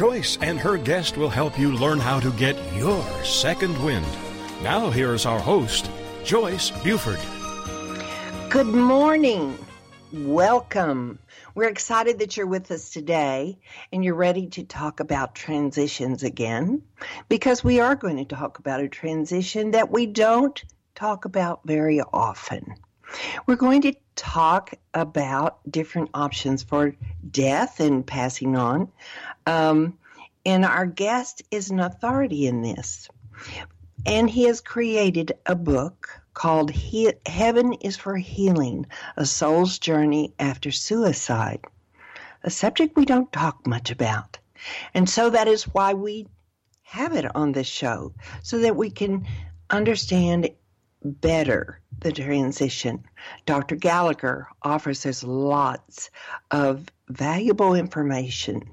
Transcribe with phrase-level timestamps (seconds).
[0.00, 4.06] Joyce and her guest will help you learn how to get your second wind.
[4.62, 5.90] Now, here's our host,
[6.24, 7.18] Joyce Buford.
[8.48, 9.58] Good morning.
[10.10, 11.18] Welcome.
[11.54, 13.58] We're excited that you're with us today
[13.92, 16.80] and you're ready to talk about transitions again
[17.28, 22.00] because we are going to talk about a transition that we don't talk about very
[22.00, 22.74] often.
[23.46, 26.94] We're going to talk about different options for
[27.28, 28.90] death and passing on.
[29.50, 29.98] Um,
[30.46, 33.08] and our guest is an authority in this.
[34.06, 40.32] And he has created a book called he- Heaven is for Healing A Soul's Journey
[40.38, 41.64] After Suicide,
[42.44, 44.38] a subject we don't talk much about.
[44.94, 46.28] And so that is why we
[46.82, 49.26] have it on this show, so that we can
[49.68, 50.50] understand
[51.02, 53.04] better the transition.
[53.46, 53.76] Dr.
[53.76, 56.10] Gallenberger offers us lots
[56.50, 58.70] of valuable information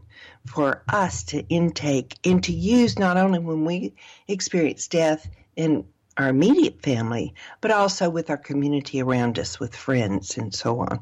[0.48, 3.94] for us to intake and to use not only when we
[4.28, 5.86] experience death in
[6.18, 11.00] our immediate family, but also with our community around us, with friends, and so on.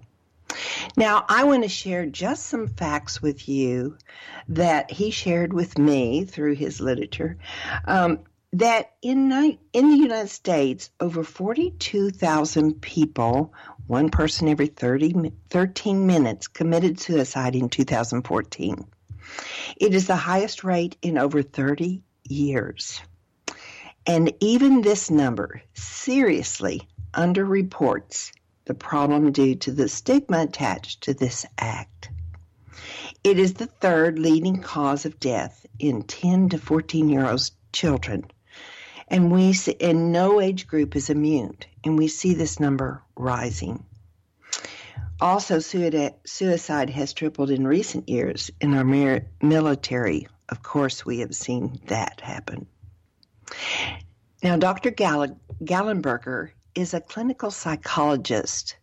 [0.97, 3.97] Now, I want to share just some facts with you
[4.49, 7.37] that he shared with me through his literature.
[7.85, 8.19] Um,
[8.53, 9.31] that in,
[9.73, 13.53] in the United States, over 42,000 people,
[13.87, 18.85] one person every 30, 13 minutes, committed suicide in 2014.
[19.77, 23.01] It is the highest rate in over 30 years.
[24.05, 28.31] And even this number seriously underreports
[28.65, 32.09] the problem due to the stigma attached to this act.
[33.23, 38.25] It is the third leading cause of death in 10 to 14 year old children
[39.07, 43.85] and we see, and no age group is immune, and we see this number rising.
[45.21, 48.83] Also, suicide has tripled in recent years in our
[49.41, 50.27] military.
[50.49, 52.67] Of course, we have seen that happen.
[54.43, 54.91] Now, Dr.
[54.91, 58.75] Gall- Gallenberger is a clinical psychologist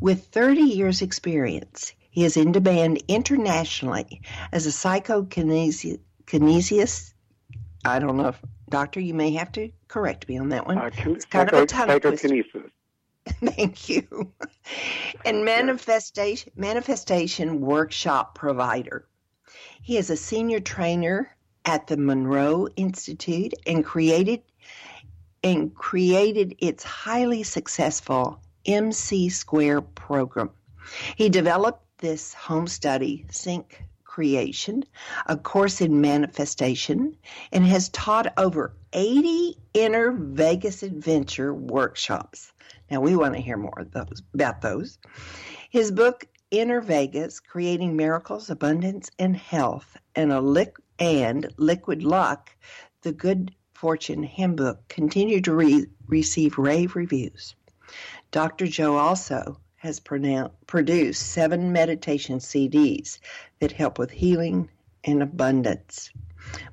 [0.00, 1.92] with 30 years' experience.
[2.10, 7.12] He is in demand internationally as a psychokinesiologist.
[7.84, 10.78] I don't know if Doctor, you may have to correct me on that one.
[10.78, 12.70] Uh, it's kind psycho, of a tongue psychokinesis.
[13.44, 14.32] Thank you.
[15.24, 19.06] and manifestation manifestation workshop provider.
[19.82, 24.42] He is a senior trainer at the Monroe Institute and created
[25.42, 30.50] and created its highly successful MC Square program.
[31.16, 34.84] He developed this home study sync creation,
[35.26, 37.16] a course in manifestation,
[37.52, 42.52] and has taught over 80 inner Vegas adventure workshops.
[42.90, 44.98] Now, we want to hear more those, about those.
[45.70, 50.40] His book, Inner Vegas Creating Miracles, Abundance, and Health, and, a
[50.98, 52.50] and Liquid Luck,
[53.02, 57.54] the Good Fortune Handbook, continue to re- receive rave reviews.
[58.32, 58.66] Dr.
[58.66, 63.18] Joe also has produced seven meditation CDs
[63.60, 64.68] that help with healing
[65.04, 66.10] and abundance.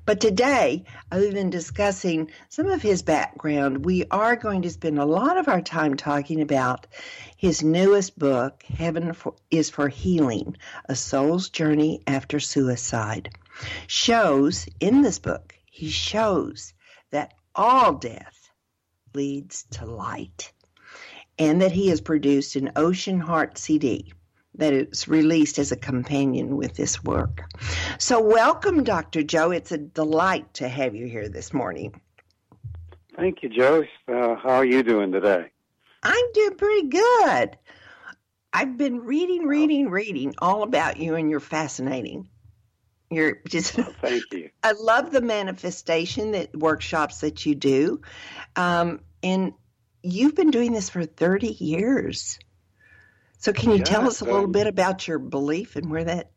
[0.04, 5.04] But today, other than discussing some of his background, we are going to spend a
[5.04, 6.86] lot of our time talking about
[7.36, 10.56] his newest book, Heaven for, is for Healing
[10.86, 13.30] A Soul's Journey After Suicide.
[13.86, 16.72] Shows in this book, he shows
[17.10, 18.50] that all death
[19.14, 20.52] leads to light
[21.38, 24.12] and that he has produced an Ocean Heart CD
[24.54, 27.42] that is released as a companion with this work.
[27.98, 29.22] So, welcome, Dr.
[29.22, 29.50] Joe.
[29.50, 32.00] It's a delight to have you here this morning.
[33.16, 33.84] Thank you, Joe.
[34.06, 35.50] Uh, how are you doing today?
[36.02, 37.58] I'm doing pretty good.
[38.52, 42.28] I've been reading, reading, reading all about you, and you're fascinating.
[43.10, 43.78] You're just.
[43.78, 44.50] Oh, thank you.
[44.62, 48.02] I love the manifestation that workshops that you do,
[48.56, 49.52] um, and
[50.02, 52.38] you've been doing this for 30 years.
[53.38, 56.04] So can you yeah, tell us a little um, bit about your belief and where
[56.04, 56.32] that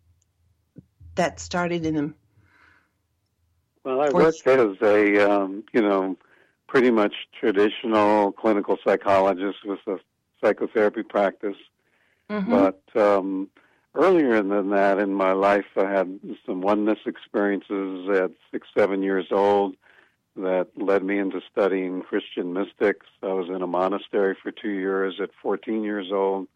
[1.16, 2.16] that started in them?
[3.84, 6.18] Well, I worked as a um, you know
[6.68, 9.98] pretty much traditional clinical psychologist with a
[10.44, 11.58] psychotherapy practice,
[12.30, 12.52] Mm-hmm.
[12.52, 13.50] but um,
[13.96, 19.28] earlier than that in my life, I had some oneness experiences at six, seven years
[19.32, 19.76] old
[20.36, 23.08] that led me into studying Christian mystics.
[23.22, 26.48] I was in a monastery for two years at 14 years old.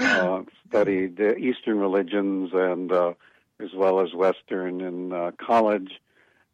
[0.00, 3.12] Uh, studied Eastern religions and uh,
[3.60, 6.00] as well as Western in uh, college,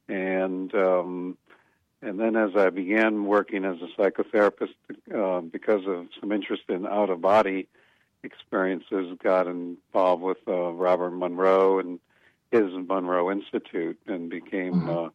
[0.09, 1.39] and um,
[2.03, 4.75] and then as I began working as a psychotherapist,
[5.15, 7.69] uh, because of some interest in out of body
[8.25, 12.01] experiences, got involved with uh, Robert Monroe and
[12.51, 15.07] his Monroe Institute, and became Mhm.
[15.07, 15.11] uh,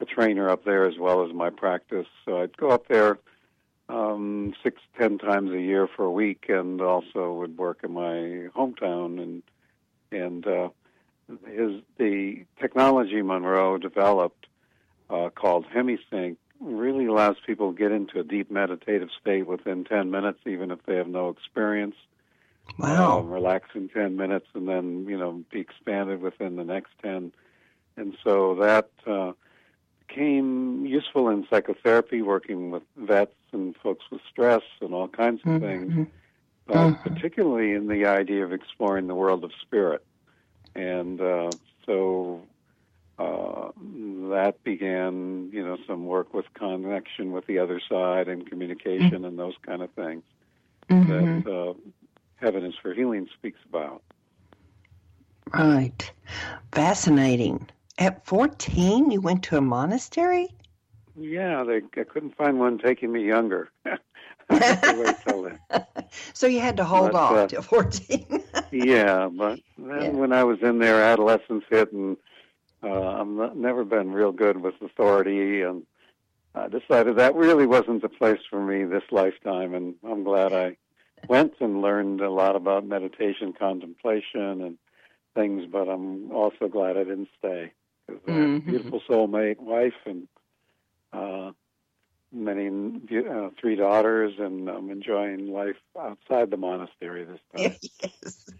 [0.00, 2.08] a trainer up there as well as my practice.
[2.26, 3.18] So I'd go up there
[3.92, 8.48] um, six, ten times a year for a week, and also would work in my
[8.56, 9.22] hometown.
[9.22, 9.42] And
[10.10, 10.68] and uh,
[11.46, 14.46] his the technology Monroe developed
[15.10, 20.10] uh, called HemiSync really allows people to get into a deep meditative state within ten
[20.10, 21.96] minutes, even if they have no experience.
[22.78, 23.18] Wow.
[23.18, 27.32] Um, relax in 10 minutes and then, you know, be expanded within the next 10.
[27.96, 29.32] And so that uh,
[30.06, 35.60] became useful in psychotherapy, working with vets and folks with stress and all kinds of
[35.60, 36.06] things, Mhm.
[36.66, 37.02] but Mhm.
[37.02, 40.04] particularly in the idea of exploring the world of spirit.
[40.74, 41.52] And uh,
[41.86, 42.42] so
[43.18, 43.70] uh,
[44.30, 49.38] that began, you know, some work with connection with the other side and communication and
[49.38, 50.24] those kind of things
[50.88, 51.44] Mhm.
[51.44, 51.74] that uh,
[52.36, 54.02] Heaven is for Healing speaks about.
[55.52, 56.10] Right.
[56.72, 57.68] Fascinating.
[57.98, 60.48] At 14, you went to a monastery?
[61.14, 63.70] Yeah, they, I couldn't find one taking me younger.
[63.86, 63.98] I
[64.48, 65.58] had to wait till then.
[66.34, 68.44] so you had to hold But, off uh, till 14.
[68.72, 70.08] Yeah, but then Yeah.
[70.18, 72.16] when I was in there, adolescence hit, and
[72.82, 75.84] uh, I've not, never been real good with authority, and
[76.54, 80.76] I decided that really wasn't the place for me this lifetime, and I'm glad I
[81.28, 84.78] went and learned a lot about meditation, contemplation, and
[85.34, 85.66] things.
[85.70, 87.72] But I'm also glad I didn't stay
[88.08, 90.28] because I have a beautiful soulmate wife and
[91.12, 91.52] uh,
[92.32, 97.76] many uh, three daughters, and I'm enjoying life outside the monastery this time.
[98.02, 98.50] yes.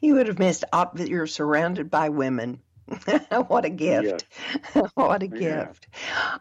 [0.00, 2.60] You would have missed op- that you're surrounded by women.
[3.46, 4.26] what a gift.
[4.94, 5.66] what a Yeah.
[5.66, 5.86] gift.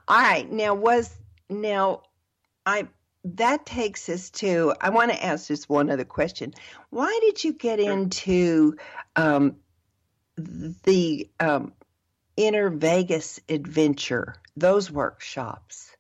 [0.07, 0.49] All right.
[0.51, 1.15] Now was
[1.49, 2.01] now
[2.65, 2.87] I
[3.23, 6.53] that takes us to I want to ask just one other question.
[6.89, 8.75] Why did you get into
[9.15, 9.57] um,
[10.37, 11.73] the um,
[12.37, 15.95] inner Vegas adventure, those workshops?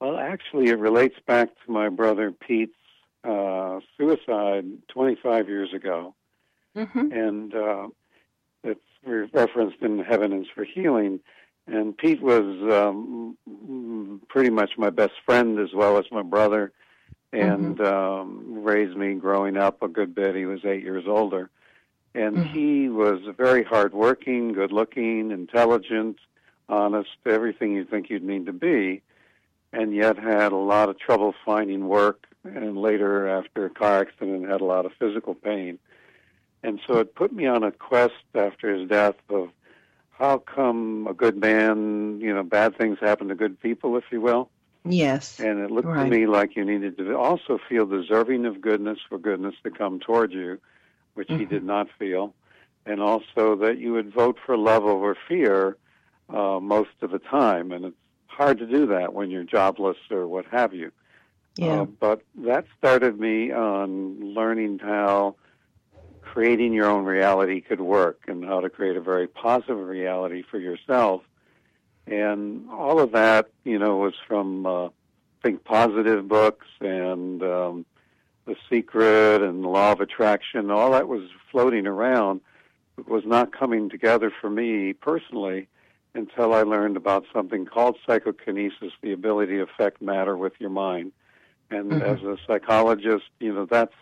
[0.00, 2.72] Well, actually, it relates back to my brother Pete's
[3.24, 6.14] uh, suicide 25 years ago,
[6.76, 7.12] Mm-hmm.
[7.12, 7.88] and uh,
[8.64, 8.80] it's
[9.32, 11.20] referenced in Heaven is for Healing.
[11.68, 12.42] And Pete was
[12.72, 13.36] um,
[14.28, 16.72] pretty much my best friend as well as my brother,
[17.32, 20.34] and um, raised me growing up a good bit.
[20.34, 21.50] He was eight years older,
[22.14, 22.46] and Mhm.
[22.52, 26.18] he was very hardworking, good-looking, intelligent,
[26.68, 29.02] honest, everything you think you'd need to be
[29.72, 34.48] and yet had a lot of trouble finding work and later after a car accident
[34.48, 35.78] had a lot of physical pain
[36.62, 39.48] and so it put me on a quest after his death of
[40.10, 44.20] how come a good man you know bad things happen to good people if you
[44.20, 44.50] will
[44.84, 45.38] Yes.
[45.38, 46.10] and it looked Right.
[46.10, 50.00] to me like you needed to also feel deserving of goodness for goodness to come
[50.00, 50.58] toward you
[51.14, 51.48] which he Mhm.
[51.48, 52.34] did not feel
[52.84, 55.76] and also that you would vote for love over fear
[56.28, 60.26] uh, most of the time and it's hard to do that when you're jobless or
[60.26, 60.90] what have you
[61.56, 61.82] Yeah.
[61.82, 65.36] uh, but that started me on learning how
[66.32, 70.58] creating your own reality could work and how to create a very positive reality for
[70.58, 71.20] yourself.
[72.06, 74.88] And all of that, you know, was from uh,
[75.42, 77.86] Think Positive books and um,
[78.46, 80.70] The Secret and the Law of Attraction.
[80.70, 82.40] All that was floating around,
[82.96, 85.68] but was not coming together for me personally
[86.14, 91.12] until I learned about something called psychokinesis, the ability to affect matter with your mind.
[91.70, 92.02] And Mhm.
[92.02, 93.94] as a psychologist, you know, that's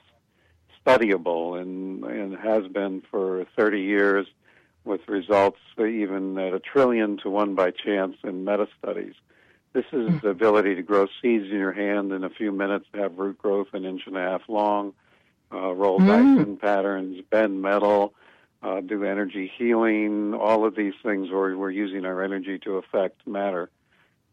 [0.84, 4.26] studyable and, and has been for 30 years
[4.84, 9.14] with results even at a trillion to one by chance in meta studies.
[9.72, 13.18] This is the ability to grow seeds in your hand in a few minutes, have
[13.18, 14.94] root growth an inch and a half long,
[15.52, 16.06] uh, roll Mm.
[16.06, 18.14] Dyson patterns, bend metal,
[18.62, 23.26] uh, do energy healing, all of these things where we're using our energy to affect
[23.26, 23.70] matter.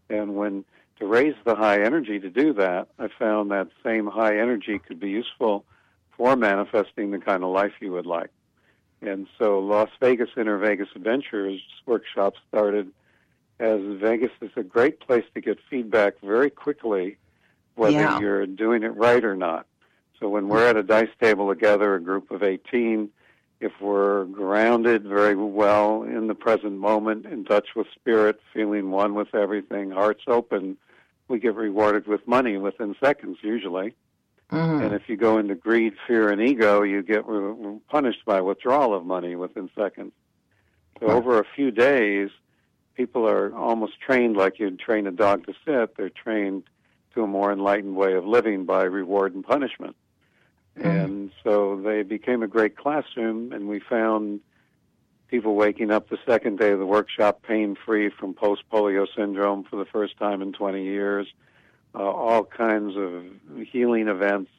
[0.10, 0.66] And when
[1.00, 5.00] to raise the high energy to do that, I found that same high energy could
[5.00, 5.64] be useful
[6.16, 8.32] for manifesting the kind of life you would like.
[9.02, 12.92] And so Las Vegas Inner Vegas Adventures workshop started
[13.60, 17.18] as Vegas is a great place to get feedback very quickly
[17.76, 18.20] whether Yeah.
[18.20, 19.68] you're doing it right or not.
[20.20, 23.10] So when we're at a dice table together, a group of 18,
[23.60, 29.16] if we're grounded very well in the present moment, in touch with spirit, feeling one
[29.16, 30.78] with everything, hearts open,
[31.28, 33.94] we get rewarded with money within seconds usually.
[34.52, 34.86] Mhm.
[34.86, 38.94] And if you go into greed, fear, and ego, you get re- punished by withdrawal
[38.94, 40.14] of money within seconds.
[41.00, 41.16] So Right.
[41.16, 42.30] over a few days,
[42.96, 45.96] people are almost trained like you'd train a dog to sit.
[45.98, 46.64] They're trained
[47.14, 49.96] to a more enlightened way of living by reward and punishment.
[50.84, 54.42] And so they became a great classroom, and we found
[55.28, 59.64] people waking up the second day of the workshop pain free from post polio syndrome
[59.64, 61.28] for the first time in 20 years,
[61.96, 63.24] uh, all kinds of
[63.66, 64.52] healing events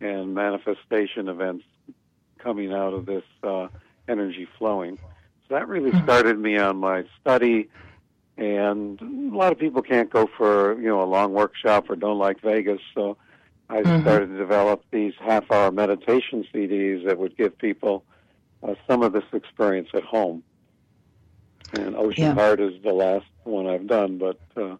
[0.00, 1.64] and manifestation events
[2.38, 3.68] coming out of this uh,
[4.08, 4.98] energy flowing.
[5.48, 7.68] So that really started me on my study.
[8.36, 9.00] And
[9.32, 12.40] a lot of people can't go for you know a long workshop or don't like
[12.40, 13.16] Vegas, so
[13.70, 14.00] I Mhm.
[14.00, 18.04] started to develop these half-hour meditation CDs that would give people
[18.62, 20.42] uh, some of this experience at home.
[21.72, 22.34] And Ocean Yeah.
[22.34, 24.76] Heart is the last one I've done, but uh,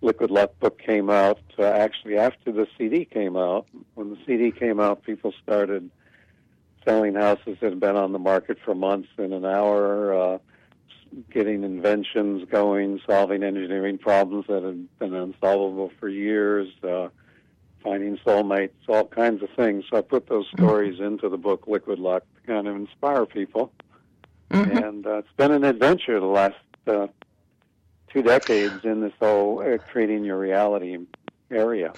[0.00, 3.66] Liquid Luck book came out uh, actually after the CD came out.
[3.94, 5.90] When the CD came out, people started
[6.86, 10.38] selling houses that had been on the market for months in an hour, uh,
[11.30, 17.08] getting inventions going, solving engineering problems that had been unsolvable for years, uh,
[17.86, 19.84] finding soulmates, all kinds of things.
[19.88, 23.72] So I put those stories into the book Liquid Luck to kind of inspire people.
[24.50, 24.86] Mhm.
[24.86, 26.56] And uh, it's been an adventure the last
[26.88, 27.06] uh,
[28.12, 30.98] two decades in this whole uh, creating your reality
[31.50, 31.92] area.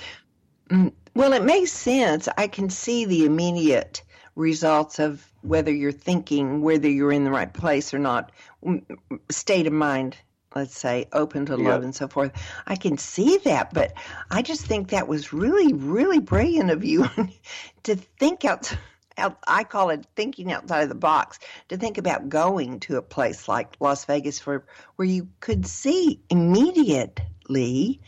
[1.14, 2.28] Well, it makes sense.
[2.36, 4.02] I can see the immediate
[4.36, 8.30] results of whether you're thinking, whether you're in the right place or not,
[8.64, 10.16] m- m- state of mind,
[10.54, 12.32] let's say, open to love and so forth.
[12.66, 13.92] I can see that, but
[14.30, 17.08] I just think that was really, really brilliant of you
[17.84, 18.72] to think out.
[19.16, 21.40] Out, I call it thinking outside of the box.
[21.70, 24.64] To think about going to a place like Las Vegas, for
[24.94, 28.00] where you could see immediately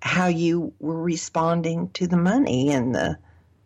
[0.00, 3.18] how you were responding to the money and the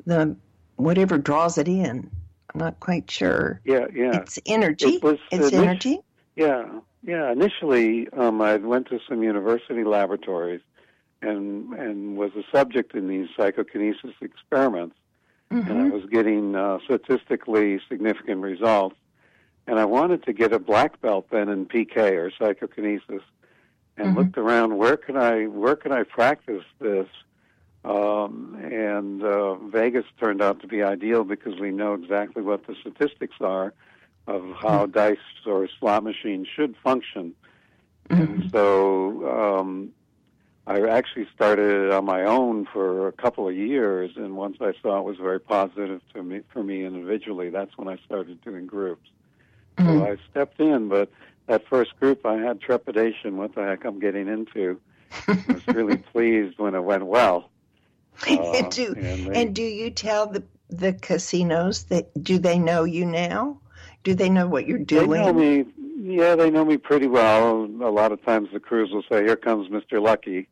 [0.06, 0.36] the
[0.76, 2.10] whatever draws it in.
[2.54, 3.60] I'm not quite sure.
[3.64, 4.16] Yeah, yeah.
[4.16, 4.96] It's energy.
[4.96, 6.00] It was it's energy.
[6.40, 7.30] Yeah, yeah.
[7.30, 10.62] Initially, um, I went to some university laboratories
[11.20, 14.96] and and was a subject in these psychokinesis experiments,
[15.50, 15.92] and I Mhm.
[15.92, 18.96] was getting uh, statistically significant results.
[19.66, 23.22] And I wanted to get a black belt then in PK or psychokinesis,
[23.98, 24.16] and Mhm.
[24.16, 27.08] looked around where could I where could I practice this.
[27.84, 32.74] Um, and uh, Vegas turned out to be ideal because we know exactly what the
[32.80, 33.74] statistics are
[34.30, 37.34] of how dice or slot machines should function.
[38.08, 38.20] Mhm.
[38.20, 39.90] And so um,
[40.66, 44.72] I actually started it on my own for a couple of years, and once I
[44.82, 48.66] saw it was very positive to me for me individually, that's when I started doing
[48.66, 49.08] groups.
[49.78, 49.86] Mhm.
[49.86, 51.10] So I stepped in, but
[51.46, 53.36] that first group I had trepidation.
[53.36, 54.80] What the heck I'm getting into?
[55.26, 57.50] I was really pleased when it went well.
[58.28, 62.58] Uh, and do and they- and do you tell the the casinos that do they
[62.58, 63.58] know you now?
[64.02, 65.10] Do they know what you're They doing?
[65.10, 65.64] know me.
[66.02, 67.64] Yeah, they know me pretty well.
[67.64, 70.00] A lot of times the crews will say, "Here comes Mr.
[70.02, 70.48] Lucky,"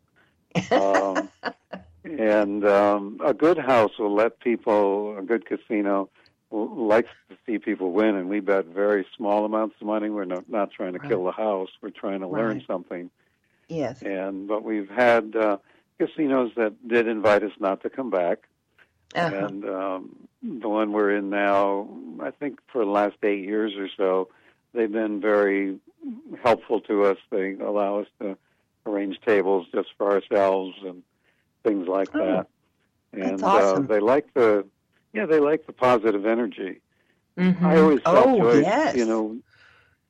[0.71, 1.31] um,
[2.05, 5.17] and um, a good house will let people.
[5.19, 6.11] A good casino
[6.51, 10.09] likes to see people win, and we bet very small amounts of money.
[10.11, 11.09] We're not, not trying to Right.
[11.09, 11.69] kill the house.
[11.83, 12.67] We're trying to learn Right.
[12.67, 13.11] something.
[13.69, 14.03] yes.
[14.03, 15.59] And but we've had uh,
[15.99, 18.48] casinos that did invite us not to come back.
[19.15, 19.47] Uh-huh.
[19.47, 21.89] And um, the one we're in now,
[22.21, 24.29] I think for the last eight years or so,
[24.75, 25.79] they've been very
[26.43, 27.19] helpful to us.
[27.31, 28.37] They allow us to
[28.87, 31.03] arrange tables just for ourselves and
[31.65, 32.47] things like Oh, that.
[33.13, 33.85] And that's awesome.
[33.85, 34.67] uh, they like the,
[35.13, 36.81] yeah, they like the positive energy.
[37.39, 37.63] Mhm.
[37.63, 38.97] I always felt oh joy, yes.
[38.97, 39.39] you know,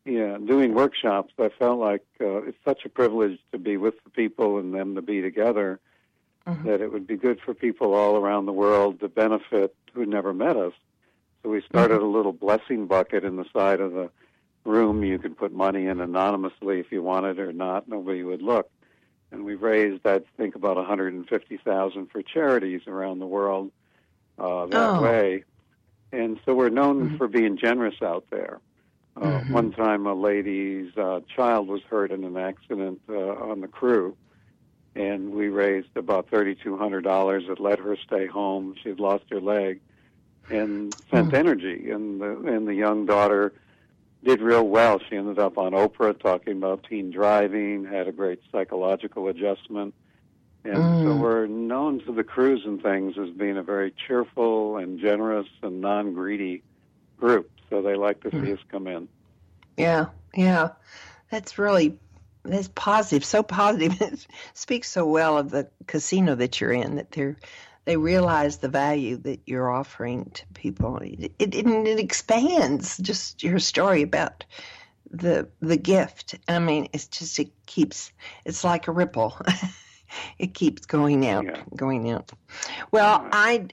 [0.04, 1.32] yeah, doing workshops.
[1.38, 4.94] I felt like uh, it's such a privilege to be with the people and them
[4.94, 5.78] to be together
[6.48, 6.64] Mhm.
[6.64, 10.32] that it would be good for people all around the world to benefit who never
[10.32, 10.72] met us.
[11.42, 12.02] So we started Mm-hmm.
[12.02, 14.10] a little blessing bucket in the side of the
[14.64, 15.02] room.
[15.04, 17.88] You could put money in anonymously if you wanted or not.
[17.88, 18.70] Nobody would look.
[19.30, 23.70] And we've raised, I think, about 150,000 for charities around the world
[24.38, 25.00] uh, that Oh.
[25.00, 25.44] way.
[26.12, 27.18] And so we're known Mhm.
[27.18, 28.60] for being generous out there.
[29.16, 29.50] Uh, Mhm.
[29.52, 34.16] One time, a lady's uh, child was hurt in an accident uh, on the crew,
[34.98, 38.74] and we raised about thirty-two hundred dollars that let her stay home.
[38.82, 39.80] She had lost her leg,
[40.50, 41.34] and sent mm.
[41.34, 41.90] energy.
[41.90, 43.52] And the and the young daughter
[44.24, 45.00] did real well.
[45.08, 49.94] She ended up on Oprah talking about teen driving, had a great psychological adjustment.
[50.64, 51.04] And mm.
[51.04, 55.46] so we're known to the crews and things as being a very cheerful and generous
[55.62, 56.62] and non greedy
[57.18, 57.50] group.
[57.70, 58.54] So they like to see mm.
[58.54, 59.08] us come in.
[59.76, 60.70] Yeah, yeah.
[61.30, 61.96] That's really
[62.48, 64.00] that's positive, so positive.
[64.00, 67.36] It speaks so well of the casino that you're in that they're
[67.84, 70.98] they realize the value that you're offering to people.
[70.98, 74.44] It, it, it expands just your story about
[75.10, 76.34] the the gift.
[76.48, 78.12] I mean, it's just it keeps
[78.44, 79.38] it's like a ripple.
[80.38, 81.62] it keeps going out, yeah.
[81.74, 82.30] going out.
[82.90, 83.68] Well, I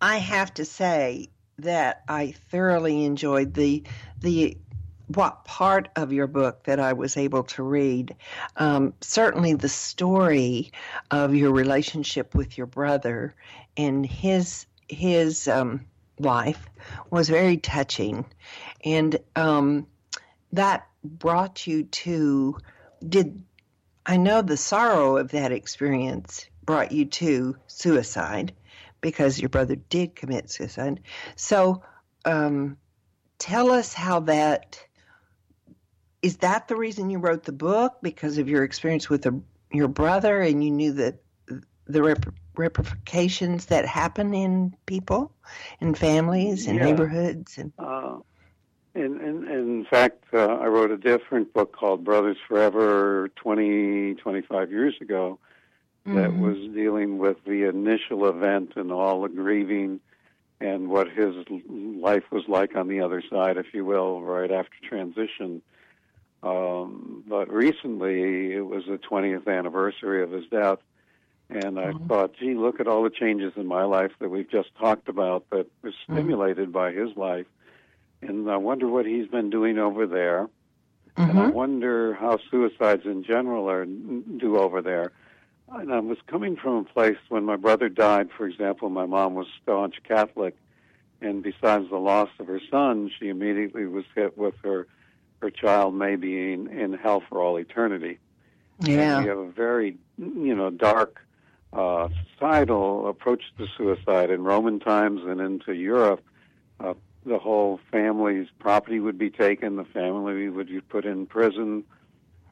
[0.00, 1.28] I have to say
[1.58, 3.84] that I thoroughly enjoyed the
[4.20, 4.58] the
[5.08, 8.14] what part of your book that I was able to read.
[8.56, 10.72] Um, certainly, the story
[11.10, 13.34] of your relationship with your brother
[13.76, 15.86] and his his um,
[16.18, 16.68] life
[17.10, 18.24] was very touching,
[18.84, 19.86] and um,
[20.52, 22.58] that brought you to.
[23.06, 23.44] Did
[24.06, 28.52] I know the sorrow of that experience brought you to suicide
[29.00, 31.00] because your brother did commit suicide.
[31.36, 31.82] So,
[32.24, 32.78] um,
[33.38, 34.78] tell us how that
[36.24, 39.26] is that the reason you wrote the book because of your experience with
[39.70, 41.16] your brother and you knew that
[41.86, 45.30] the rep- repercussions that happen in people
[45.82, 46.84] and families and yeah.
[46.86, 48.16] neighborhoods and uh,
[48.94, 54.70] in, in, in fact uh, i wrote a different book called brothers forever 20 25
[54.70, 55.38] years ago
[56.06, 56.16] mm-hmm.
[56.16, 60.00] that was dealing with the initial event and all the grieving
[60.58, 61.34] and what his
[61.68, 65.60] life was like on the other side if you will right after transition
[66.44, 70.78] um, but recently, it was the 20th anniversary of his death,
[71.48, 72.06] and I mm-hmm.
[72.06, 75.48] thought, gee, look at all the changes in my life that we've just talked about
[75.50, 76.12] that were mm-hmm.
[76.12, 76.72] stimulated mm-hmm.
[76.72, 77.46] by his life.
[78.20, 80.48] And I wonder what he's been doing over there.
[81.16, 81.30] Mm-hmm.
[81.30, 81.54] And I mm-hmm.
[81.54, 85.12] wonder how suicides in general are do over there.
[85.70, 89.34] And I was coming from a place when my brother died, for example, my mom
[89.34, 90.56] was staunch Catholic.
[91.20, 94.86] And besides the loss of her son, she immediately was hit with her
[95.44, 98.18] her child may be in, in hell for all eternity.
[98.80, 99.16] Yeah.
[99.16, 101.20] And we have a very, you know, dark
[101.74, 106.24] uh, societal approach to suicide in Roman times and into Europe.
[106.80, 106.94] Uh,
[107.26, 111.84] the whole family's property would be taken, the family would be put in prison,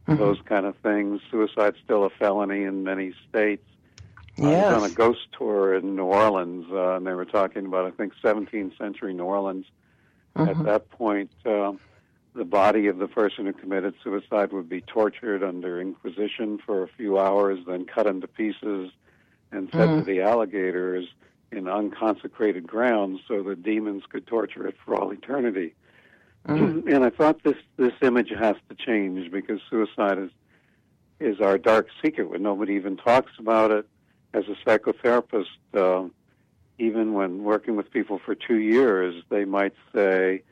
[0.07, 0.16] mm-hmm.
[0.18, 1.22] those kind of things.
[1.31, 3.66] Suicide's still a felony in many states.
[4.37, 4.66] Yes.
[4.66, 7.87] I was on a ghost tour in New Orleans, uh, and they were talking about,
[7.87, 9.64] I think, 17th century New Orleans.
[10.37, 10.61] Mm-hmm.
[10.61, 11.72] At that point, uh,
[12.34, 16.88] the body of the person who committed suicide would be tortured under Inquisition for a
[16.88, 18.90] few hours, then cut into pieces
[19.50, 19.98] and fed mm.
[19.98, 21.06] to the alligators
[21.50, 25.74] in unconsecrated grounds so the demons could torture it for all eternity.
[26.48, 26.92] Mm.
[26.92, 30.30] And I thought this this image has to change because suicide is
[31.20, 33.86] is our dark secret when nobody even talks about it.
[34.34, 36.08] As a psychotherapist, uh,
[36.78, 40.42] even when working with people for two years, they might say,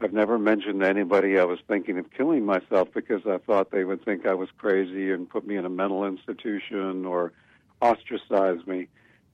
[0.00, 3.84] I've never mentioned to anybody I was thinking of killing myself because I thought they
[3.84, 7.32] would think I was crazy and put me in a mental institution or
[7.80, 8.88] ostracize me.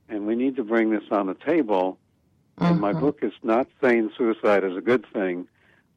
[0.09, 1.99] And we need to bring this on the table.
[2.59, 3.01] And my mm-hmm.
[3.01, 5.49] book is not saying suicide is a good thing.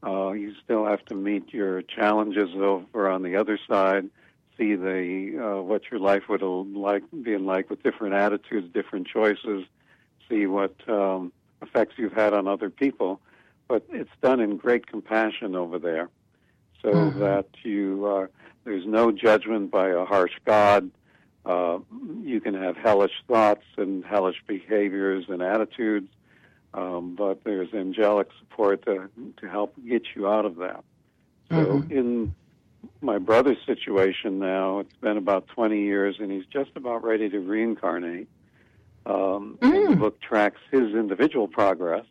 [0.03, 4.09] Uh, you still have to meet your challenges over on the other side,
[4.57, 9.65] see the uh, what your life would like being like with different attitudes, different choices,
[10.29, 13.19] see what um, effects you've had on other people
[13.67, 16.09] but it's done in great compassion over there,
[16.81, 17.19] so mm-hmm.
[17.19, 18.29] that you are
[18.63, 20.89] there's no judgment by a harsh God.
[21.45, 21.79] Uh,
[22.23, 26.09] you can have hellish thoughts and hellish behaviors and attitudes,
[26.73, 30.83] um, but there's angelic support to to help get you out of that.
[31.51, 31.91] So mm-hmm.
[31.91, 32.35] in
[33.01, 37.39] my brother's situation now, it's been about 20 years, and he's just about ready to
[37.39, 38.27] reincarnate.
[39.05, 39.89] Um, mm.
[39.89, 42.05] The book tracks his individual progress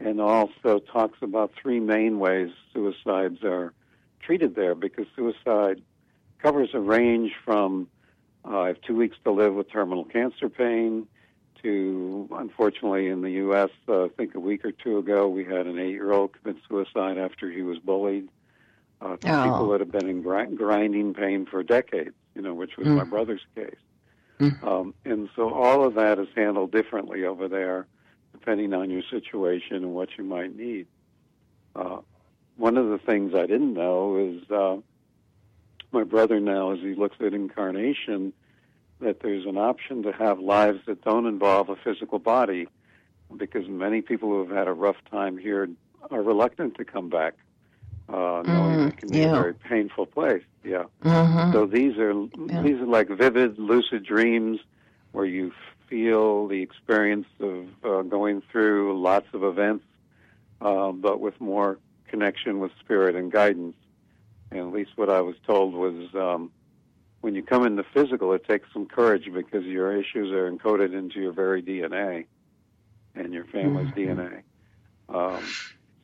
[0.00, 3.72] and also talks about three main ways suicides are
[4.20, 5.82] treated there because suicide
[6.40, 7.88] covers a range from
[8.44, 11.06] uh, I have two weeks to live with terminal cancer pain
[11.62, 15.66] to, unfortunately, in the U.S., uh, I think a week or two ago, we had
[15.66, 18.28] an eight year old commit suicide after he was bullied.
[19.00, 19.42] Uh, to oh.
[19.44, 22.96] people that have been in grinding pain for decades, you know, which was mm.
[22.96, 23.76] my brother's case.
[24.40, 24.64] Mm.
[24.64, 27.86] Um, and so all of that is handled differently over there
[28.32, 30.86] depending on your situation and what you might need.
[31.74, 31.98] Uh,
[32.56, 34.76] one of the things I didn't know is uh,
[35.92, 38.32] my brother now, as he looks at incarnation,
[39.00, 42.68] that there's an option to have lives that don't involve a physical body.
[43.36, 45.68] because many people who have had a rough time here
[46.10, 47.34] are reluctant to come back,
[48.08, 49.26] uh, knowing Mm, it can be yeah.
[49.26, 50.42] a very painful place.
[50.64, 50.84] Yeah.
[51.04, 51.52] Mhm.
[51.52, 52.14] So these are
[52.48, 52.62] Yeah.
[52.62, 54.60] these are like vivid, lucid dreams
[55.12, 55.52] where you
[55.88, 59.84] feel the experience of uh, going through lots of events,
[60.60, 63.76] uh, but with more connection with spirit and guidance.
[64.50, 66.50] And at least what I was told was um,
[67.20, 71.20] when you come into physical, it takes some courage because your issues are encoded into
[71.20, 72.26] your very DNA
[73.14, 73.94] and your family's Mhm.
[73.94, 74.42] DNA.
[75.08, 75.56] Um,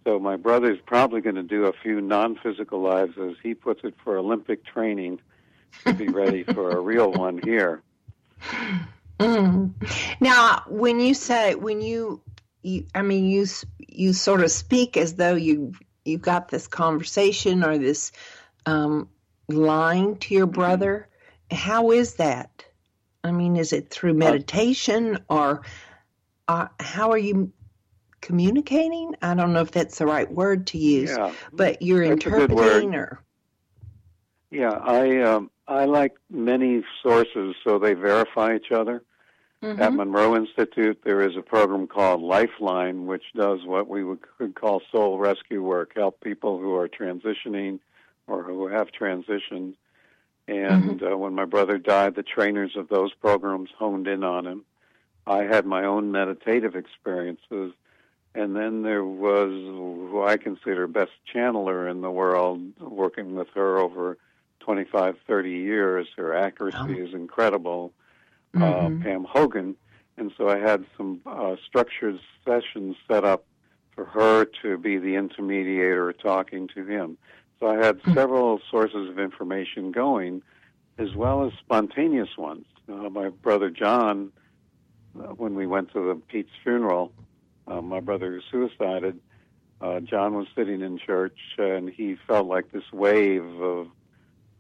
[0.07, 3.95] so my brother's probably going to do a few non-physical lives, as he puts it,
[4.05, 5.21] for Olympic training
[5.87, 7.83] to be ready for a real one here.
[9.19, 9.75] Mm.
[10.21, 12.21] Now, when you say when you,
[12.63, 13.47] you, I mean, you
[13.79, 15.73] you sort of speak as though you
[16.05, 18.13] you've got this conversation or this
[18.67, 19.09] um,
[19.49, 21.09] line to your brother.
[21.51, 22.65] How is that?
[23.23, 25.63] I mean, is it through meditation or
[26.47, 27.53] uh, how are you
[28.21, 29.15] communicating?
[29.23, 32.31] I don't know if that's the right word to use, Yeah, but you're That's a
[32.31, 32.83] good word.
[32.83, 33.23] interpreting or
[34.51, 34.73] yeah.
[34.73, 39.03] I um, I like many sources, so they verify each other.
[39.63, 39.97] At Mhm.
[39.97, 44.21] Monroe Institute, there is a program called Lifeline, which does what we would
[44.55, 47.81] call soul rescue work, help people who are transitioning
[48.27, 49.75] or who have transitioned.
[50.47, 54.65] And uh, when my brother died, the trainers of those programs honed in on him.
[55.27, 57.73] I had my own meditative experiences.
[58.35, 63.79] And then there was who I consider best channeler in the world, working with her
[63.79, 64.19] over
[64.65, 66.09] 25, 30 years.
[66.17, 67.07] Her accuracy Oh.
[67.07, 67.93] is incredible
[68.55, 69.01] uh, Mhm.
[69.03, 69.77] Pam Hogan,
[70.17, 73.45] and so I had some uh, structured sessions set up
[73.97, 77.19] for her to be the intermediator talking to him.
[77.59, 78.15] So I had Mm.
[78.15, 80.43] several sources of information going,
[80.99, 82.65] as well as spontaneous ones.
[82.89, 84.31] Uh, my brother John,
[85.19, 87.13] uh, when we went to the Pete's funeral,
[87.67, 89.19] uh, my brother who suicided,
[89.81, 93.89] uh, John was sitting in church and he felt like this wave of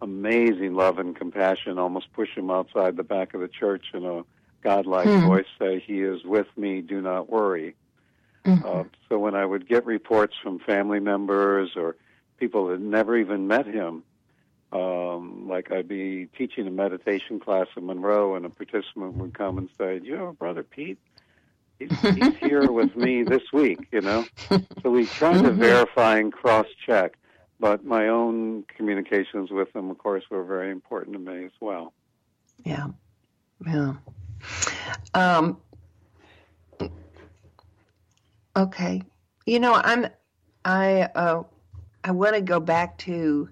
[0.00, 4.22] amazing love and compassion almost push him outside the back of the church in a
[4.62, 5.20] godlike Hmm.
[5.20, 7.74] voice say, He is with me, do not worry.
[8.44, 8.64] Mhm.
[8.64, 11.96] Uh, so when I would get reports from family members or
[12.38, 14.02] people that never even met him,
[14.72, 19.58] um, like I'd be teaching a meditation class in Monroe, and a participant would come
[19.58, 20.98] and say, "Do you have a brother Pete?
[21.78, 24.28] He's, he's here with me this week." You know,
[24.82, 25.58] so we tried to Mhm.
[25.58, 27.14] verify and cross-check.
[27.64, 31.94] But my own communications with them, of course, were very important to me as well.
[32.62, 32.88] Yeah.
[33.66, 33.94] Yeah.
[35.14, 35.56] Um,
[38.54, 39.00] okay.
[39.46, 40.08] You know, I'm,
[40.62, 41.44] I, uh,
[42.04, 43.48] I want to go back to,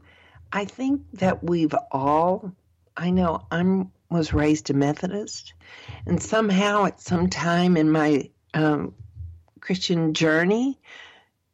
[0.53, 2.53] I think that we've all,
[2.95, 5.55] I know I'm, was raised a Methodist,
[6.05, 8.95] and somehow at some time in my um,
[9.61, 10.79] Christian journey,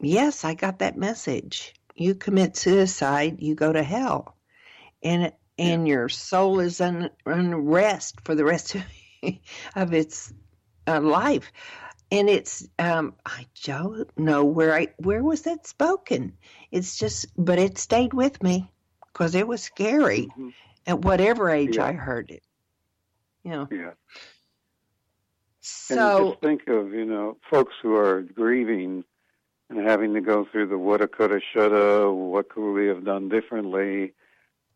[0.00, 1.72] yes, I got that message.
[1.98, 4.36] You commit suicide, you go to hell.
[5.02, 8.74] And and your soul is un, unrest for the rest
[9.22, 9.34] of,
[9.74, 10.32] of its
[10.86, 11.52] uh, life.
[12.12, 16.38] And it's um, I don't know where I where was that spoken.
[16.70, 18.72] It's just, but it stayed with me
[19.12, 20.52] because it was scary Mhm.
[20.86, 21.86] at whatever age Yeah.
[21.86, 22.42] I heard it.
[23.42, 23.92] You know, Yeah.
[25.90, 29.04] And so just think of, you know, folks who are grieving
[29.70, 34.14] and having to go through the woulda, coulda, shoulda, what could we have done differently?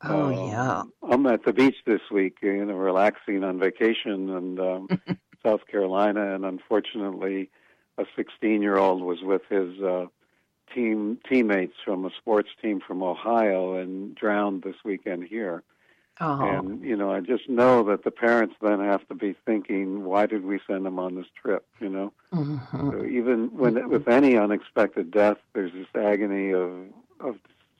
[0.02, 4.60] oh Um, yeah, I'm at the beach this week, you know, relaxing on vacation in
[4.60, 4.88] um,
[5.44, 7.50] South Carolina, and unfortunately,
[7.98, 10.06] a 16 year old was with his uh,
[10.74, 15.62] team teammates from a sports team from Ohio and drowned this weekend here.
[16.20, 20.04] Oh And you know, I just know that the parents then have to be thinking,
[20.04, 21.64] why did we send them on this trip?
[21.80, 22.92] You know, mhm.
[22.92, 26.70] so even when with any unexpected death, there's this agony of
[27.20, 27.36] of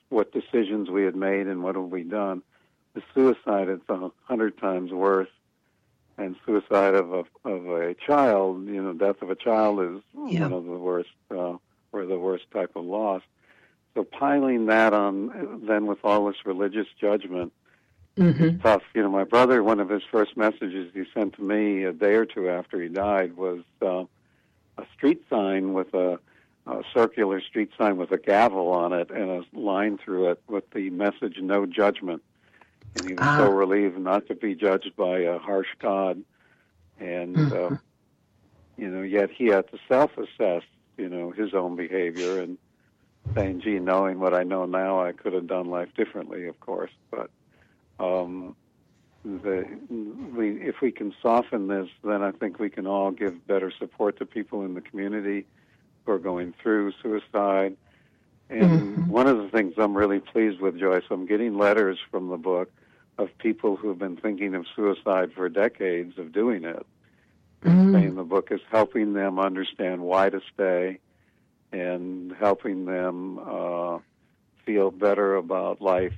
[0.09, 2.41] what decisions we had made and what have we done.
[2.93, 5.29] The suicide is a hundred times worse,
[6.17, 10.43] and suicide of a of a child, you know, death of a child is Yeah.
[10.43, 11.57] one of the worst uh,
[11.91, 13.21] or the worst type of loss.
[13.95, 17.53] So piling that on, then with all this religious judgment,
[18.17, 18.61] Mhm.
[18.61, 18.83] tough.
[18.93, 22.13] You know, my brother, one of his first messages he sent to me a day
[22.15, 24.05] or two after he died was uh,
[24.77, 26.19] a street sign with a,
[26.67, 30.69] a circular street sign with a gavel on it and a line through it with
[30.71, 32.21] the message "No judgment."
[32.95, 33.37] And he was Ah.
[33.37, 36.23] so relieved not to be judged by a harsh God,
[36.99, 37.79] and uh, Mhm.
[38.77, 40.63] you know, yet he had to self-assess,
[40.97, 42.57] you know, his own behavior and
[43.35, 46.91] saying, "Gee, knowing what I know now, I could have done life differently, of course."
[47.11, 47.31] But
[47.99, 48.55] um,
[49.23, 49.65] the
[50.35, 54.17] we if we can soften this, then I think we can all give better support
[54.19, 55.45] to people in the community
[56.05, 57.77] who are going through suicide.
[58.49, 59.09] And mm-hmm.
[59.09, 62.71] one of the things I'm really pleased with, Joyce, I'm getting letters from the book
[63.17, 66.85] of people who have been thinking of suicide for decades of doing it.
[67.63, 67.93] Mm-hmm.
[67.93, 70.99] Saying the book is helping them understand why to stay
[71.71, 73.99] and helping them uh,
[74.65, 76.13] feel better about life,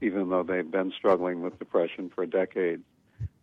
[0.00, 2.82] even though they've been struggling with depression for decades.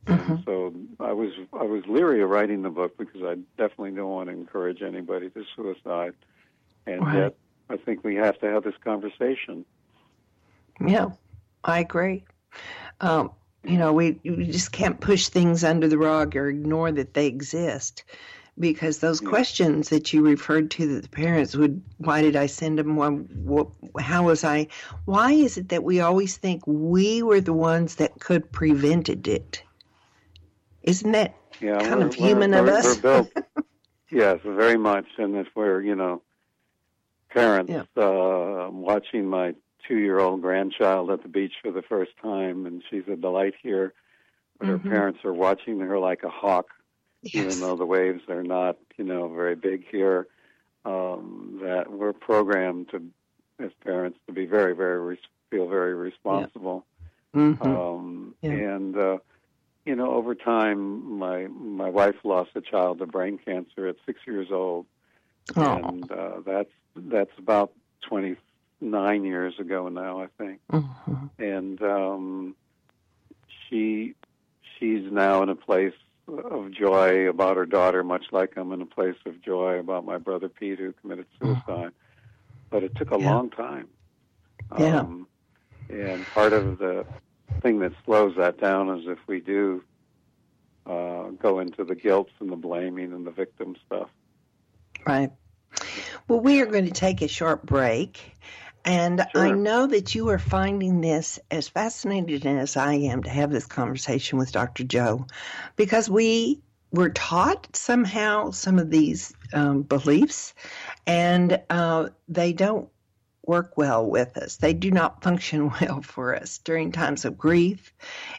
[0.05, 0.35] Mm-hmm.
[0.45, 4.29] So I was I was leery of writing the book because I definitely don't want
[4.29, 6.13] to encourage anybody to suicide,
[6.85, 7.17] and right.
[7.17, 7.35] yet
[7.69, 9.65] I think we have to have this conversation.
[10.85, 11.09] Yeah,
[11.63, 12.23] I agree.
[13.01, 13.31] Um,
[13.63, 17.27] you know, we, we just can't push things under the rug or ignore that they
[17.27, 18.03] exist
[18.59, 19.29] because those yeah.
[19.29, 23.67] questions that you referred to that the parents would why did i send them what,
[23.99, 24.67] how was i
[25.05, 29.63] why is it that we always think we were the ones that could prevented it
[30.83, 33.31] isn't that yeah, kind of human of us built,
[34.11, 36.21] yes very much and if we're you know
[37.29, 38.03] parents yeah.
[38.03, 39.53] uh, watching my
[39.87, 43.53] two year old grandchild at the beach for the first time and she's a delight
[43.61, 43.93] here
[44.59, 44.87] but mm-hmm.
[44.87, 46.67] her parents are watching her like a hawk
[47.21, 47.35] yes.
[47.35, 50.27] even though the waves are not, you know, very big here.
[50.85, 53.03] Um, that we're programmed to,
[53.59, 56.85] as parents, to be very, very re- feel very responsible.
[57.33, 57.41] Yeah.
[57.41, 57.67] Mm-hmm.
[57.67, 58.51] Um, yeah.
[58.51, 59.17] And uh,
[59.85, 64.19] you know, over time, my my wife lost a child to brain cancer at six
[64.25, 64.85] years old,
[65.55, 65.75] oh.
[65.75, 68.35] and uh, that's that's about twenty
[68.81, 70.59] nine years ago now, I think.
[70.71, 71.43] Mm-hmm.
[71.43, 72.55] And um,
[73.47, 74.15] she
[74.77, 75.93] she's now in a place
[76.27, 80.17] of joy about her daughter, much like I'm in a place of joy about my
[80.17, 81.45] brother Pete who committed mm.
[81.45, 81.91] suicide.
[82.69, 83.33] But it took a yeah.
[83.33, 83.87] long time.
[84.77, 84.99] Yeah.
[84.99, 85.27] Um,
[85.89, 87.05] and part of the
[87.61, 89.83] thing that slows that down is if we do
[90.85, 94.09] uh, go into the guilt and the blaming and the victim stuff.
[95.05, 95.31] Right.
[96.27, 98.19] Well, we are going to take a short break.
[98.87, 99.45] And sure.
[99.45, 103.65] I know that you are finding this as fascinating as I am to have this
[103.65, 104.85] conversation with Dr.
[104.85, 105.27] Joe
[105.75, 106.61] because we
[106.93, 110.53] were taught somehow some of these um, beliefs
[111.05, 112.87] and uh, they don't
[113.45, 114.55] work well with us.
[114.55, 117.93] They do not function well for us during times of grief.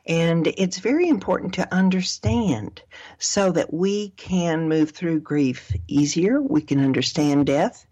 [0.06, 2.80] And it's very important to understand
[3.18, 6.40] so that we can move through grief easier.
[6.40, 7.84] We can understand death.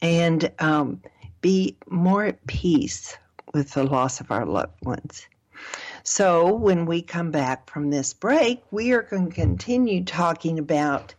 [0.00, 1.02] And um,
[1.40, 3.16] be more at peace
[3.54, 5.26] with the loss of our loved ones.
[6.04, 11.14] So, when we come back from this break, we are going to continue talking about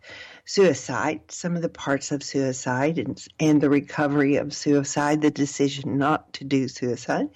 [0.46, 5.98] suicide, some of the parts of suicide, and, and the recovery of suicide, the decision
[5.98, 7.30] not to do suicide,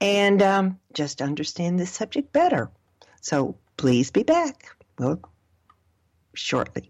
[0.00, 2.70] and um, just understand this subject better.
[3.20, 4.74] So, please be back.
[4.98, 5.20] Well,
[6.34, 6.88] shortly.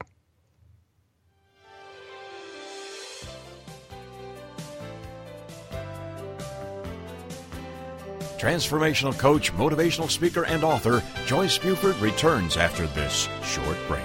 [8.46, 14.04] Transformational coach, motivational speaker, and author Joyce Buford returns after this short break.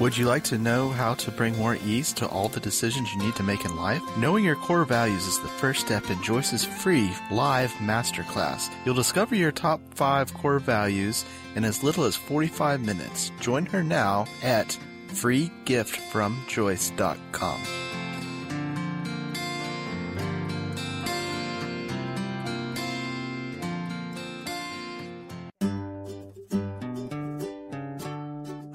[0.00, 3.22] Would you like to know how to bring more ease to all the decisions you
[3.22, 4.02] need to make in life?
[4.16, 8.74] Knowing your core values is the first step in Joyce's free live masterclass.
[8.84, 13.30] You'll discover your top five core values in as little as 45 minutes.
[13.38, 14.76] Join her now at
[15.08, 17.88] freegiftfromjoyce.com.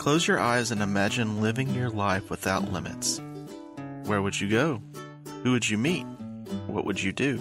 [0.04, 3.22] Close your eyes and imagine living your life without limits.
[4.04, 4.82] Where would you go?
[5.44, 6.04] Who would you meet?
[6.68, 7.40] What would you do?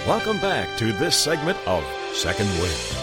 [0.07, 2.97] Welcome back to this segment of Second Wind.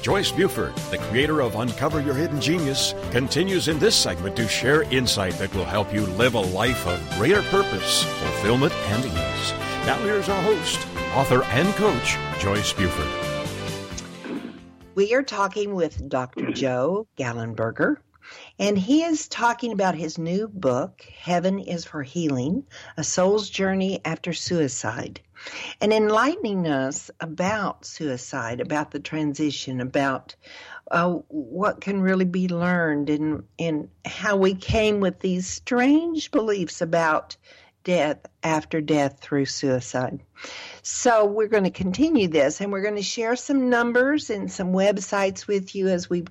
[0.00, 4.84] Joyce Buford, the creator of Uncover Your Hidden Genius, continues in this segment to share
[4.84, 9.52] insight that will help you live a life of greater purpose, fulfillment, and ease.
[9.84, 10.78] Now, here's our host,
[11.14, 13.06] author, and coach, Joyce Buford.
[14.94, 16.44] We are talking with Dr.
[16.44, 16.52] Mm-hmm.
[16.54, 17.98] Joe Gallenberger,
[18.58, 22.64] And he is talking about his new book, Heaven is for Healing
[22.96, 25.20] A Soul's Journey After Suicide,
[25.80, 30.34] and enlightening us about suicide, about the transition, about
[30.90, 36.80] uh, what can really be learned, and, and how we came with these strange beliefs
[36.80, 37.36] about
[37.86, 40.20] death after death through suicide.
[40.82, 44.72] So we're going to continue this and we're going to share some numbers and some
[44.72, 46.24] websites with you as we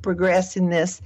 [0.00, 1.02] progress in this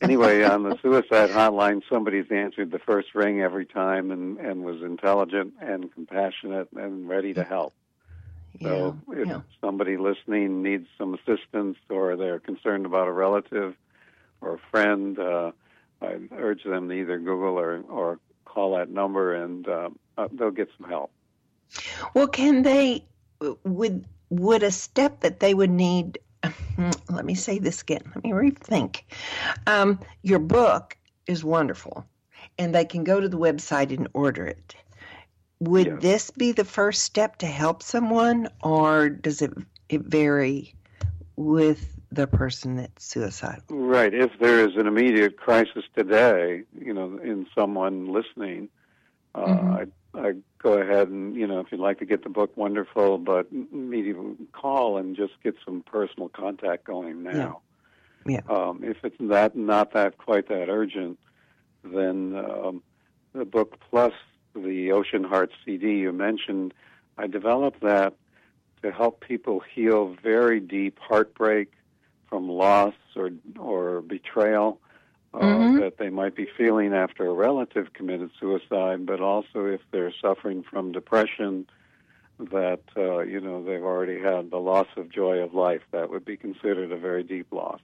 [0.00, 4.82] anyway, on the suicide hotline, somebody's answered the first ring every time and, and was
[4.82, 7.74] intelligent and compassionate and ready to help.
[8.62, 9.20] So yeah.
[9.20, 9.40] if yeah.
[9.60, 13.74] somebody listening needs some assistance or they're concerned about a relative
[14.40, 15.52] or a friend, uh,
[16.00, 20.50] I urge them to either Google or, or call that number and uh, uh, they'll
[20.50, 21.10] get some help.
[22.14, 23.04] Well, can they
[23.64, 26.18] would would a step that they would need?
[27.10, 28.02] Let me say this again.
[28.14, 29.02] Let me rethink.
[29.66, 32.04] Um, your book is wonderful,
[32.58, 34.76] and they can go to the website and order it.
[35.60, 36.02] Would Yes.
[36.02, 39.52] this be the first step to help someone, or does it
[39.88, 40.74] it vary
[41.36, 43.62] with the person that's suicidal?
[43.70, 44.12] Right.
[44.12, 48.68] If there is an immediate crisis today, you know, in someone listening,
[49.34, 49.92] uh, Mhm.
[50.16, 53.18] I I go ahead and you know, if you'd like to get the book, wonderful.
[53.18, 57.60] But immediately call and just get some personal contact going now.
[58.26, 58.40] Yeah.
[58.48, 61.18] Um, if it's that not that quite that urgent,
[61.84, 62.82] then um,
[63.32, 64.12] the book plus
[64.54, 66.74] the Ocean Heart CD you mentioned,
[67.18, 68.14] I developed that
[68.82, 71.72] to help people heal very deep heartbreak
[72.28, 74.80] from loss or or betrayal
[75.36, 75.80] uh, Mhm.
[75.80, 80.62] that they might be feeling after a relative committed suicide, but also if they're suffering
[80.62, 81.66] from depression,
[82.38, 85.82] that uh, you know they've already had the loss of joy of life.
[85.92, 87.80] That would be considered a very deep loss.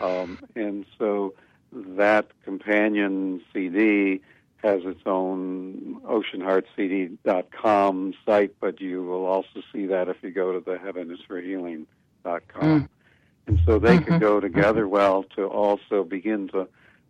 [0.00, 1.34] Um, and so
[1.72, 4.20] that companion CD
[4.62, 10.60] has its own oceanheartcd.com site, but you will also see that if you go to
[10.60, 12.62] the heavenisforhealing.com.
[12.62, 12.88] Mm.
[13.46, 14.04] And so they Mhm.
[14.06, 16.68] could go together well to also begin to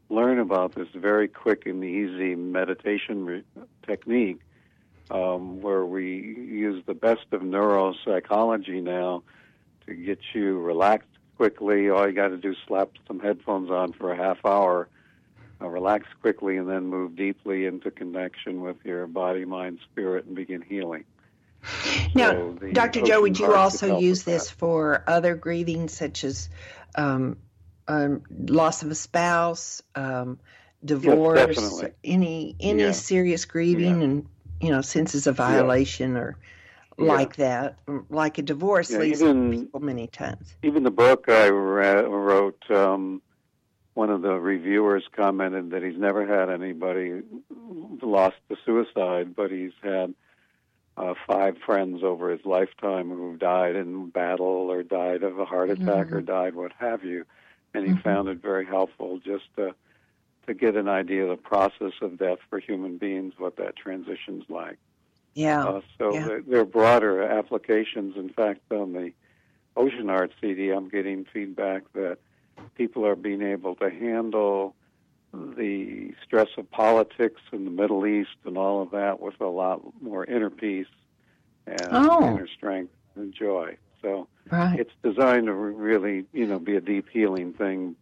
[0.08, 3.44] learn about this very quick and easy meditation re-
[3.86, 4.40] technique
[5.10, 9.22] um, where we use the best of neuropsychology now
[9.86, 11.90] to get you relaxed quickly.
[11.90, 14.88] All you got to do is slap some headphones on for a half hour,
[15.60, 20.34] uh, relax quickly, and then move deeply into connection with your body, mind, spirit, and
[20.34, 21.04] begin healing.
[22.14, 23.02] Now, So Dr.
[23.02, 24.54] Joe, would you also use this that.
[24.58, 26.48] for other grieving, such as
[26.94, 27.36] um,
[27.88, 30.38] um, loss of a spouse, um,
[30.84, 31.90] divorce, definitely.
[32.04, 32.92] any any Yeah.
[32.92, 34.04] serious grieving, Yeah.
[34.04, 34.26] and
[34.60, 36.36] you know, senses of violation or
[36.98, 37.06] Yeah.
[37.06, 37.78] like that,
[38.10, 40.54] like a divorce even- people many times.
[40.62, 43.22] Even the book I wrote, um,
[43.94, 47.22] one of the reviewers commented that he's never had anybody
[48.02, 50.14] lost to suicide, but he's had
[51.02, 55.68] uh, five friends over his lifetime who died in battle or died of a heart
[55.70, 57.24] attack or died what have you,
[57.74, 58.02] and he Mhm.
[58.04, 59.74] found it very helpful just to
[60.46, 64.44] to get an idea of the process of death for human beings, what that transition's
[64.48, 64.78] like.
[65.34, 66.26] Yeah, Uh, so yeah.
[66.26, 68.16] there, there are broader applications.
[68.16, 69.12] In fact, on the
[69.76, 72.18] Ocean Heart CD, I'm getting feedback that
[72.76, 74.74] people are being able to handle
[75.32, 79.80] the stress of politics in the Middle East and all of that with a lot
[80.00, 80.86] more inner peace
[81.66, 82.26] and Oh.
[82.28, 83.76] inner strength and joy.
[84.02, 84.78] So right.
[84.80, 87.96] it's designed to really, you know, be a deep healing thing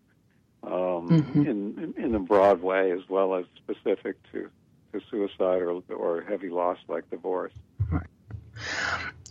[0.62, 1.46] um, Mhm.
[1.46, 4.50] in in a broad way as well as specific to
[4.92, 7.52] to suicide or or heavy loss like divorce.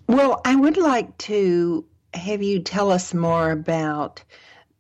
[0.08, 4.24] Well, I would like to have you tell us more about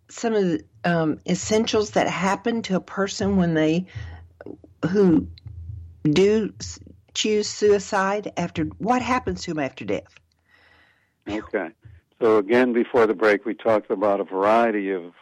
[0.10, 3.86] some of the um, essentials that happen to a person when they
[4.90, 5.28] who
[6.04, 6.54] do
[7.14, 10.20] choose suicide after what happens to them after death?
[11.28, 11.70] Okay.
[12.22, 15.14] So again, before the break, we talked about a variety of.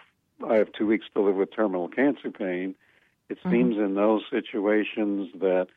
[0.47, 2.75] I have two weeks to live with terminal cancer pain.
[3.29, 3.51] It mm-hmm.
[3.51, 5.67] seems in those situations that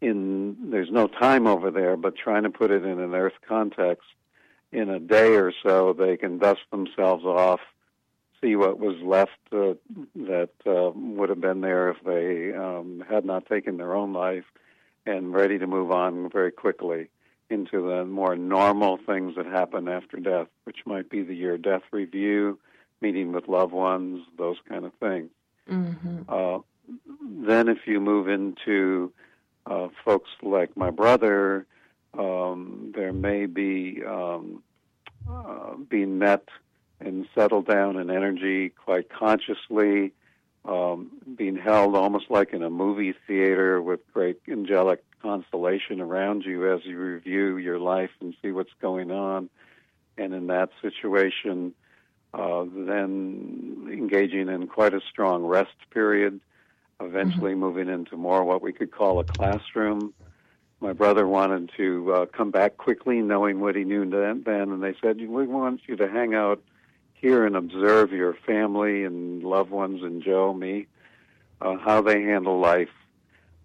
[0.00, 4.06] in there's no time over there, but trying to put it in an Earth context,
[4.72, 7.60] in a day or so, they can dust themselves off,
[8.44, 9.74] see what was left uh,
[10.14, 14.44] that uh, would have been there if they um, had not taken their own life,
[15.06, 17.08] and ready to move on very quickly
[17.50, 21.82] into the more normal things that happen after death, which might be the year death
[21.90, 22.58] review,
[23.00, 25.30] meeting with loved ones, those kind of things.
[25.70, 26.22] Mm-hmm.
[26.28, 26.58] Uh,
[27.46, 29.12] then, if you move into
[29.66, 31.66] uh, folks like my brother,
[32.18, 34.62] um, there may be um,
[35.30, 36.48] uh, being met
[37.00, 40.12] and settle down in energy quite consciously,
[40.64, 46.72] um, being held almost like in a movie theater with great angelic constellation around you
[46.72, 49.50] as you review your life and see what's going on.
[50.16, 51.74] And in that situation,
[52.32, 56.40] uh, then engaging in quite a strong rest period,
[57.00, 57.60] eventually mm-hmm.
[57.60, 60.14] moving into more what we could call a classroom
[60.84, 64.82] my brother wanted to uh, come back quickly, knowing what he knew then, then, and
[64.82, 66.62] they said, "We want you to hang out
[67.24, 70.86] here and observe your family and loved ones and Joe, me,
[71.62, 72.94] uh, how they handle life."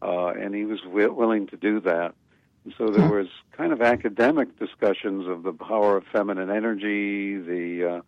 [0.01, 2.15] Uh, and he was w- willing to do that.
[2.63, 7.85] And so there was kind of academic discussions of the power of feminine energy, the
[7.95, 8.01] uh,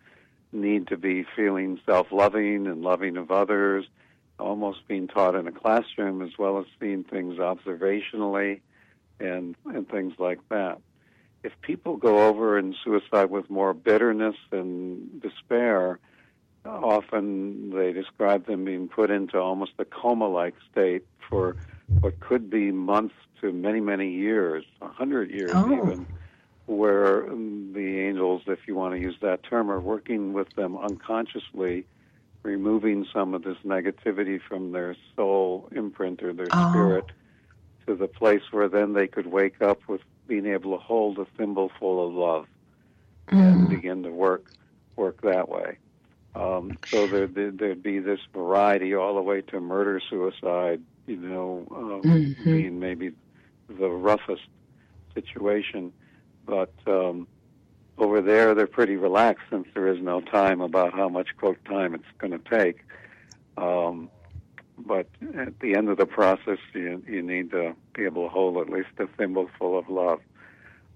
[0.53, 3.85] need to be feeling self-loving and loving of others,
[4.39, 8.61] almost being taught in a classroom as well as seeing things observationally
[9.19, 10.79] and and things like that.
[11.43, 15.99] If people go over in suicide with more bitterness and despair,
[16.65, 21.55] often they describe them being put into almost a coma-like state for
[21.99, 25.73] what could be months to many many years, a hundred years oh.
[25.73, 26.05] even,
[26.67, 30.77] where um, the angels, if you want to use that term, are working with them
[30.77, 31.85] unconsciously
[32.43, 36.71] removing some of this negativity from their soul imprint or their oh.
[36.71, 37.05] spirit
[37.87, 40.01] to the place where then they could wake up with
[40.31, 42.47] being able to hold a thimble full of love
[43.29, 43.37] mm.
[43.37, 44.49] and begin to work
[44.95, 45.77] work that way.
[46.35, 51.67] Um, so there, there'd be this variety all the way to murder suicide, you know,
[51.75, 52.43] um, mm-hmm.
[52.45, 53.11] being maybe
[53.67, 54.47] the roughest
[55.13, 55.91] situation.
[56.45, 57.27] But um,
[57.97, 61.93] over there, they're pretty relaxed since there is no time about how much quote time
[61.93, 62.85] it's going to take.
[63.57, 64.09] Um,
[64.85, 68.57] but at the end of the process, you, you need to be able to hold
[68.57, 70.19] at least a thimbleful of love.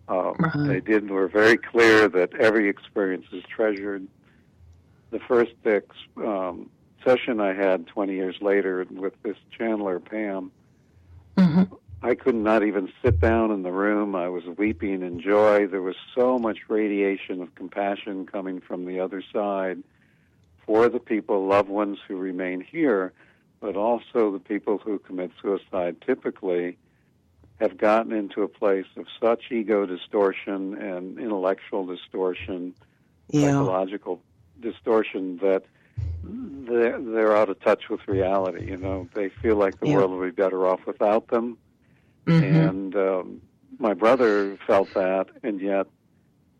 [0.07, 0.67] Um, uh-huh.
[0.67, 4.07] They did were very clear that every experience is treasured.
[5.11, 6.69] The first ex, um,
[7.03, 10.51] session I had 20 years later with this channeler Pam,
[11.38, 11.73] mm-hmm.
[12.03, 14.15] I could not even sit down in the room.
[14.15, 15.65] I was weeping in joy.
[15.67, 19.81] There was so much radiation of compassion coming from the other side
[20.65, 23.13] for the people, loved ones who remain here
[23.66, 26.78] but also the people who commit suicide typically
[27.59, 32.76] have gotten into a place of such ego distortion and intellectual distortion,
[33.30, 33.47] yeah.
[33.47, 34.22] psychological
[34.59, 35.63] distortion that
[36.24, 38.68] they're, they're out of touch with reality.
[38.70, 39.95] You know, they feel like the yeah.
[39.95, 41.57] world would be better off without them.
[42.28, 42.55] Mm-hmm.
[42.55, 43.41] And um,
[43.80, 45.88] my brother felt that, and yet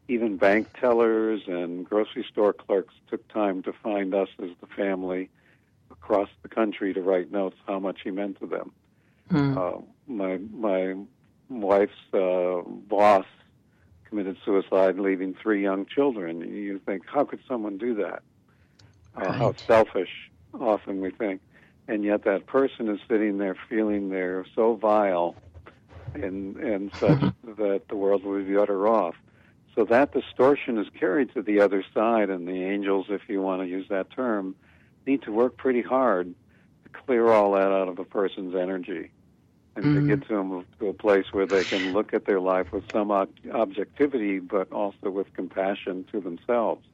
[0.08, 5.30] even bank tellers and grocery store clerks took time to find us as the family
[6.06, 8.72] across the country to write notes how much he meant to them.
[9.32, 9.58] Mm.
[9.58, 10.96] Uh, my my
[11.50, 13.26] wife's uh, boss
[14.08, 16.42] committed suicide, leaving three young children.
[16.42, 18.22] You think, how could someone do that?
[19.16, 21.42] Uh, How selfish, often we think,
[21.88, 25.36] and yet that person is sitting there feeling they're so vile
[26.14, 27.20] and and such
[27.58, 29.16] that the world would be better off.
[29.74, 33.64] So that distortion is carried to the other side, and the angels, if you want
[33.64, 34.56] to use that term,
[35.06, 36.34] need to work pretty hard
[36.84, 39.12] to clear all that out of a person's energy
[39.76, 40.08] and mm-hmm.
[40.08, 42.84] to get to them to a place where they can look at their life with
[42.92, 46.86] some objectivity, but also with compassion to themselves.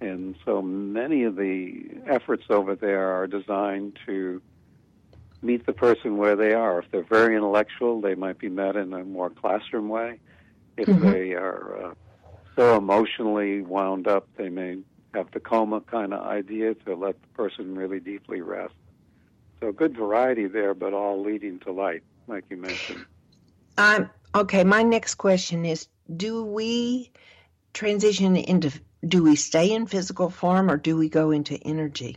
[0.00, 4.40] And so many of the efforts over there are designed to
[5.42, 6.78] meet the person where they are.
[6.80, 10.20] If they're very intellectual, they might be met in a more classroom way.
[10.76, 11.10] If mm-hmm.
[11.10, 11.94] they are uh,
[12.54, 14.78] so emotionally wound up, they may
[15.18, 18.74] have the coma kind of idea to let the person really deeply rest.
[19.60, 23.04] So good variety there, but all leading to light, like you mentioned.
[23.76, 27.10] Um, okay, my next question is: Do we
[27.74, 28.72] transition into
[29.06, 32.16] do we stay in physical form or do we go into energy?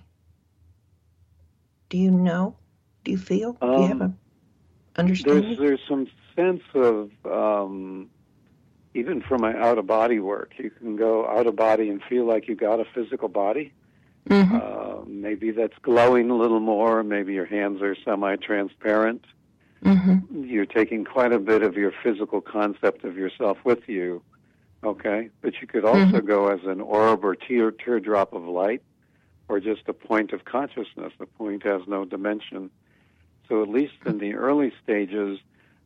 [1.89, 2.55] Do you know?
[3.03, 3.57] Do you feel?
[3.61, 4.17] Um, do you have a um,
[4.95, 5.43] understanding?
[5.43, 8.09] There's, there's some sense of, um,
[8.93, 12.25] even for my out of body work, you can go out of body and feel
[12.25, 13.73] like you got a physical body.
[14.29, 14.55] Mm-hmm.
[14.55, 17.03] Uh, maybe that's glowing a little more.
[17.03, 19.25] Maybe your hands are semi transparent.
[19.83, 20.43] Mm-hmm.
[20.43, 24.21] You're taking quite a bit of your physical concept of yourself with you.
[24.83, 26.27] Okay, but you could also mm-hmm.
[26.27, 28.81] go as an orb or tear teardrop of light,
[29.47, 31.13] or just a point of consciousness.
[31.19, 32.71] The point has no dimension.
[33.47, 35.39] So at least in the early stages,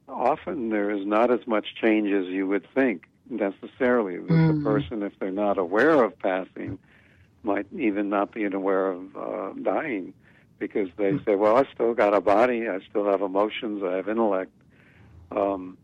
[0.08, 4.16] often there is not as much change as you would think necessarily.
[4.16, 4.60] Mm-hmm.
[4.60, 6.78] the person, if they're not aware of passing,
[7.43, 10.14] might even not be aware of uh, dying
[10.60, 11.24] because they mm-hmm.
[11.26, 14.51] say, well, I still got a body, I still have emotions, I have intellect.
[15.32, 15.78] Um,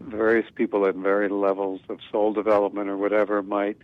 [0.00, 3.76] various people at various levels of soul development or whatever might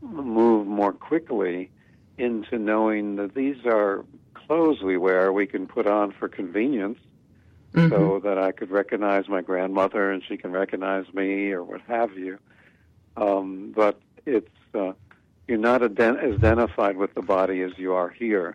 [0.00, 1.70] move more quickly
[2.18, 6.98] into knowing that these are clothes we wear we can put on for convenience
[7.72, 7.90] mm-hmm.
[7.90, 12.16] so that I could recognize my grandmother and she can recognize me or what have
[12.16, 12.38] you.
[13.16, 14.92] Um, but it's uh,
[15.48, 18.54] you're not ident- identified with the body as you are here,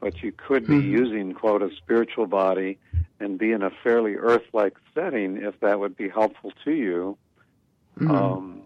[0.00, 0.96] but you could be mm-hmm.
[0.96, 2.78] using quote a spiritual body
[3.18, 7.16] and be in a fairly earth-like setting if that would be helpful to you
[7.98, 8.10] mm-hmm.
[8.10, 8.62] um,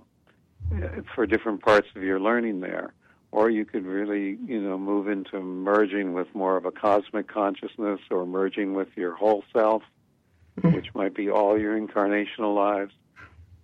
[1.14, 2.92] for different parts of your learning there.
[3.32, 8.00] Or you could really, you know, move into merging with more of a cosmic consciousness
[8.10, 9.82] or merging with your whole self,
[10.58, 10.74] mm-hmm.
[10.74, 12.92] which might be all your incarnational lives,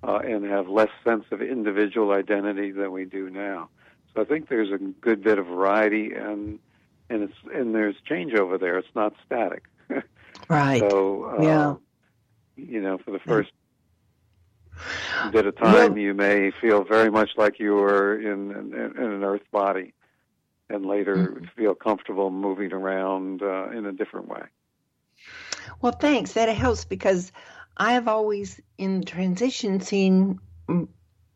[0.04, 3.68] uh, and have less sense of individual identity than we do now.
[4.14, 6.58] So I think there's a good bit of variety and
[7.10, 8.78] and it's and there's change over there.
[8.78, 9.64] It's not static.
[10.48, 10.80] Right.
[10.80, 11.74] So, uh, yeah.
[12.56, 13.50] You know, for the first
[15.32, 19.12] bit a time, well, you may feel very much like you were in, in, in
[19.12, 19.92] an earth body,
[20.68, 21.44] and later mm-hmm.
[21.56, 24.42] feel comfortable moving around uh, in a different way.
[25.80, 26.32] Well, thanks.
[26.32, 27.32] That helps because
[27.76, 30.40] I have always, in transition, seen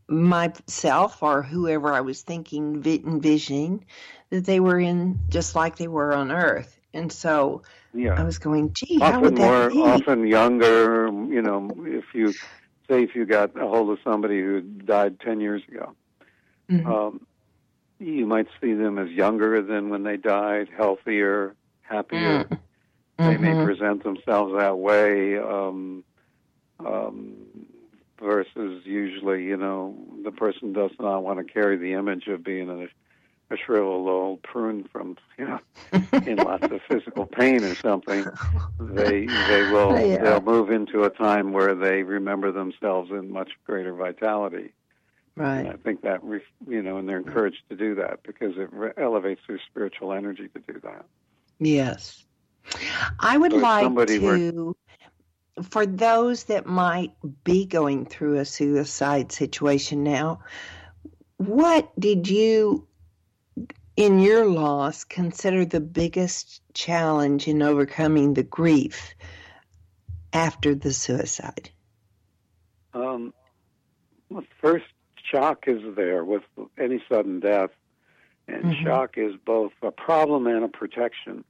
[0.09, 3.85] myself or whoever I was thinking, envisioning,
[4.31, 6.79] that they were in just like they were on Earth.
[6.93, 7.63] And so
[7.95, 8.15] yeah.
[8.15, 9.83] I was going, gee, often how would that more, be?
[9.83, 12.35] Often younger, you know, if you
[12.91, 15.95] say if you got a hold of somebody who died 10 years ago,
[16.71, 16.91] mm-hmm.
[16.91, 17.27] um,
[17.99, 22.45] you might see them as younger than when they died, healthier, happier.
[22.45, 22.55] Mm-hmm.
[23.19, 23.65] They may mm-hmm.
[23.67, 26.05] present themselves that way um,
[26.79, 27.35] um,
[28.19, 32.71] versus usually, you know, the person does not want to carry the image of being
[32.71, 32.89] a
[33.51, 35.61] a shriveled old prune from you know
[36.27, 38.25] in lots of physical pain or something
[38.79, 40.19] they they will yeah.
[40.23, 44.73] they'll move into a time where they remember themselves in much greater vitality.
[45.37, 45.61] Right.
[45.61, 46.23] And i think that
[46.67, 50.49] you know and they're encouraged to do that because it re- elevates their spiritual energy
[50.49, 51.05] to do that.
[51.59, 52.25] Yes.
[53.19, 54.73] I would so like to were,
[55.63, 60.41] for those that might be going through a suicide situation now
[61.41, 62.87] what did you
[63.97, 69.15] in your loss, consider the biggest challenge in overcoming the grief
[70.33, 71.71] after the suicide?
[72.95, 73.33] Um,
[74.29, 74.87] well, first,
[75.23, 76.43] shock is there with
[76.79, 77.71] any sudden death,
[78.49, 78.85] and mm-hmm.
[78.85, 81.45] shock is both a problem and a protection.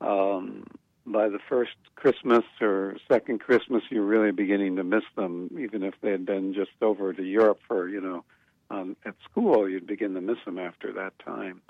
[0.00, 0.66] Um,
[1.06, 5.94] by the first Christmas or second Christmas, you're really beginning to miss them, even if
[6.00, 8.24] they had been just over to Europe for, you know,
[8.70, 11.60] um, at school, you'd begin to miss them after that time.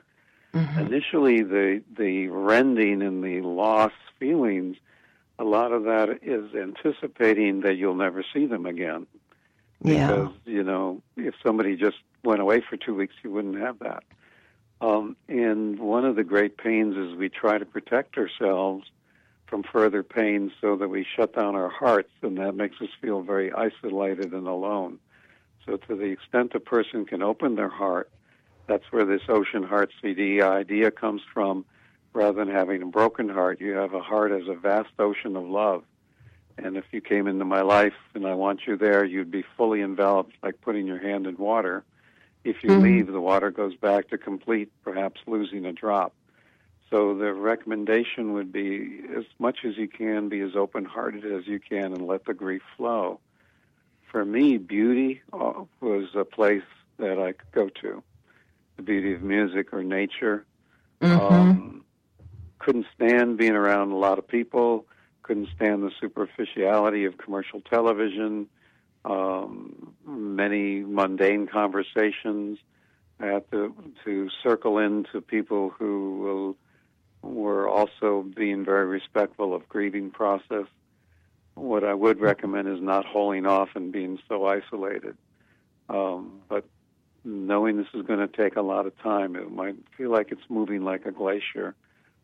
[0.54, 0.80] Mm-hmm.
[0.80, 4.76] Initially, the the rending and the loss feelings,
[5.38, 9.06] a lot of that is anticipating that you'll never see them again.
[9.82, 10.08] Yeah.
[10.08, 14.02] Because you know, if somebody just went away for two weeks, you wouldn't have that.
[14.80, 18.90] Um, and one of the great pains is we try to protect ourselves
[19.46, 23.20] from further pain so that we shut down our hearts, and that makes us feel
[23.20, 24.98] very isolated and alone.
[25.70, 28.10] So, to the extent a person can open their heart,
[28.66, 31.64] that's where this ocean heart CD idea comes from.
[32.12, 35.44] Rather than having a broken heart, you have a heart as a vast ocean of
[35.44, 35.84] love.
[36.58, 39.80] And if you came into my life and I want you there, you'd be fully
[39.80, 41.84] enveloped like putting your hand in water.
[42.42, 42.82] If you mm-hmm.
[42.82, 46.12] leave, the water goes back to complete, perhaps losing a drop.
[46.90, 51.46] So the recommendation would be as much as you can, be as open hearted as
[51.46, 53.20] you can, and let the grief flow
[54.10, 56.62] for me, beauty uh, was a place
[56.98, 58.02] that I could go to.
[58.76, 60.44] The beauty of music or nature.
[61.00, 61.34] Mm-hmm.
[61.34, 61.84] Um,
[62.58, 64.86] couldn't stand being around a lot of people.
[65.22, 68.48] Couldn't stand the superficiality of commercial television.
[69.04, 72.58] Um, many mundane conversations.
[73.18, 76.56] I had to to circle into people who
[77.22, 80.66] will, were also being very respectful of grieving process.
[81.60, 85.16] What I would recommend is not holding off and being so isolated.
[85.88, 86.64] Um, but
[87.24, 90.48] knowing this is going to take a lot of time, it might feel like it's
[90.48, 91.74] moving like a glacier.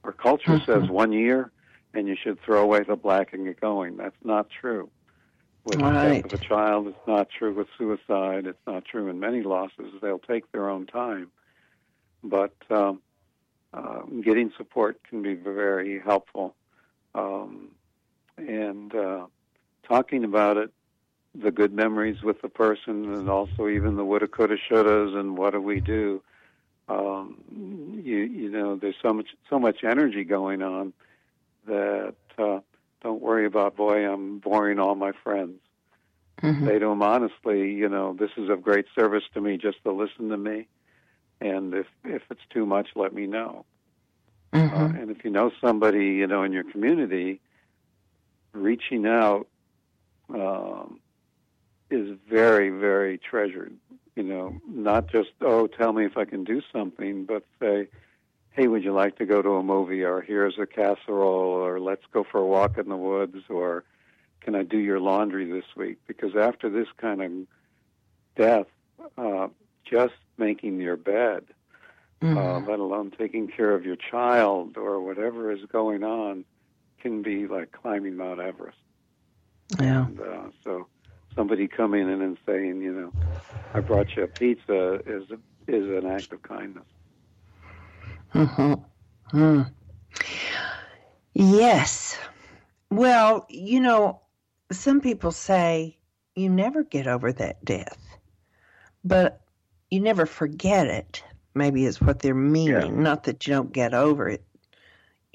[0.05, 0.64] Our culture mm-hmm.
[0.64, 1.51] says one year,
[1.93, 3.97] and you should throw away the black and get going.
[3.97, 4.89] That's not true.
[5.64, 6.22] With right.
[6.22, 8.47] the death of a child, it's not true with suicide.
[8.47, 9.93] It's not true in many losses.
[10.01, 11.32] They'll take their own time,
[12.22, 13.03] but um,
[13.74, 16.55] uh, getting support can be very helpful.
[17.16, 17.72] Um,
[18.37, 19.26] and uh,
[19.89, 20.70] talking about it
[21.34, 25.53] the good memories with the person and also even the woulda coulda shouldas and what
[25.53, 26.22] do we do
[26.89, 27.37] um
[28.03, 30.93] you you know there's so much so much energy going on
[31.66, 32.61] that uh
[33.03, 35.59] don't worry about boy i'm boring all my friends
[36.43, 36.66] mm-hmm.
[36.66, 39.93] say to them honestly you know this is of great service to me just to
[39.93, 40.66] listen to me
[41.41, 43.64] and if if it's too much let me know
[44.53, 44.74] mm-hmm.
[44.74, 47.41] uh, and if you know somebody you know in your community
[48.57, 49.46] reaching out
[50.32, 51.00] um
[51.90, 53.76] is very, very treasured.
[54.16, 57.88] You know, not just, oh, tell me if I can do something, but say,
[58.50, 60.02] hey, would you like to go to a movie?
[60.02, 63.84] Or here's a casserole, or let's go for a walk in the woods, or
[64.40, 65.98] can I do your laundry this week?
[66.07, 67.32] Because after this kind of
[68.36, 68.66] death,
[69.18, 69.48] uh,
[69.84, 71.44] just making your bed,
[72.22, 72.38] mm-hmm.
[72.38, 76.44] uh, let alone taking care of your child or whatever is going on,
[77.01, 78.78] can be like climbing Mount Everest.
[79.80, 80.07] Yeah.
[80.07, 80.86] And, uh, so
[81.34, 83.12] somebody coming in and saying, you know,
[83.74, 85.24] I brought you a pizza is
[85.68, 86.84] is an act of kindness.
[88.30, 88.74] hmm
[89.30, 89.62] Hmm.
[91.34, 92.16] Yes.
[92.90, 94.20] Well, you know,
[94.70, 95.99] some people say
[96.36, 97.99] you never get over that death,
[99.05, 99.40] but
[99.90, 101.22] you never forget it.
[101.55, 102.97] Maybe is what they're meaning.
[102.97, 103.03] Yeah.
[103.03, 104.44] Not that you don't get over it.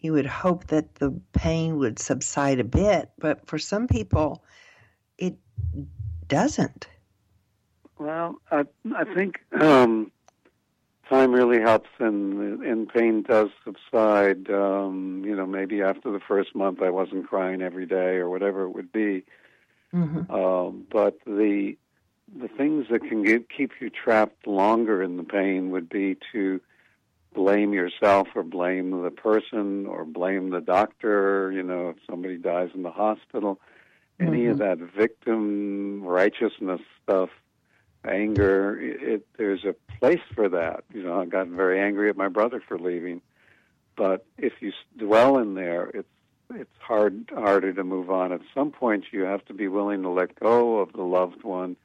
[0.02, 4.44] You would hope that the pain would subside a bit, but for some people,
[5.18, 5.36] it
[6.28, 6.88] doesn't.
[8.00, 10.12] Well, I I think um,
[11.08, 14.50] time really helps, and and pain does subside.
[14.50, 18.64] Um, you know, maybe after the first month, I wasn't crying every day or whatever
[18.64, 19.24] it would be.
[19.94, 20.34] Mm-hmm.
[20.34, 21.78] Um, but the
[22.36, 26.62] the things that can get, keep you trapped longer in the pain would be to
[27.34, 31.52] blame yourself or blame the person or blame the doctor.
[31.52, 33.60] You know, if somebody dies in the hospital
[34.22, 34.52] any mm-hmm.
[34.52, 37.30] of that victim righteousness stuff,
[38.08, 40.84] anger, it, there's a place for that.
[40.94, 43.22] You know, I got very angry at my brother for leaving,
[43.96, 46.08] but if you dwell in there, it's
[46.54, 48.34] it's hard harder to move on.
[48.34, 51.78] At some point, you have to be willing to let go of the loved one,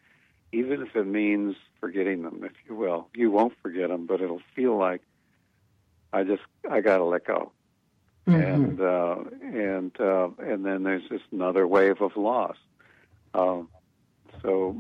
[0.53, 3.09] even if it means forgetting them, if you will.
[3.15, 5.03] You won't forget them, but it'll feel like
[6.13, 7.53] I just I got to let go.
[8.27, 8.43] Mm-hmm.
[8.43, 12.57] And uh, and uh, and then there's just another wave of loss.
[13.35, 13.69] Um,
[14.43, 14.77] so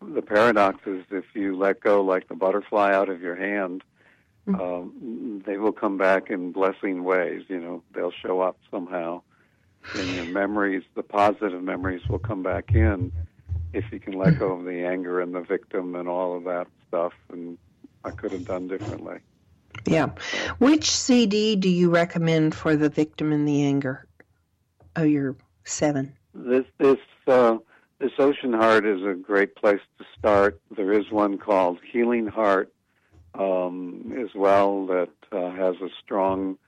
[0.00, 3.82] the paradox is if you let go like the butterfly out of your hand,
[4.46, 4.60] mm-hmm.
[4.60, 7.42] um, they will come back in blessing ways.
[7.48, 9.22] You know, they'll show up somehow.
[9.94, 13.12] And your memories, the positive memories, will come back in
[13.72, 16.66] if you can let go of the anger and the victim and all of that
[16.88, 17.12] stuff.
[17.30, 17.56] And
[18.04, 19.18] I could have done differently.
[19.84, 20.10] Yeah.
[20.58, 24.06] Which CD do you recommend for the victim in the anger?
[24.96, 26.12] Oh, your seven.
[26.34, 27.58] This this uh,
[27.98, 30.60] this Ocean Heart is a great place to start.
[30.76, 32.72] There is one called Healing Heart
[33.34, 36.58] um, as well that uh, has a strong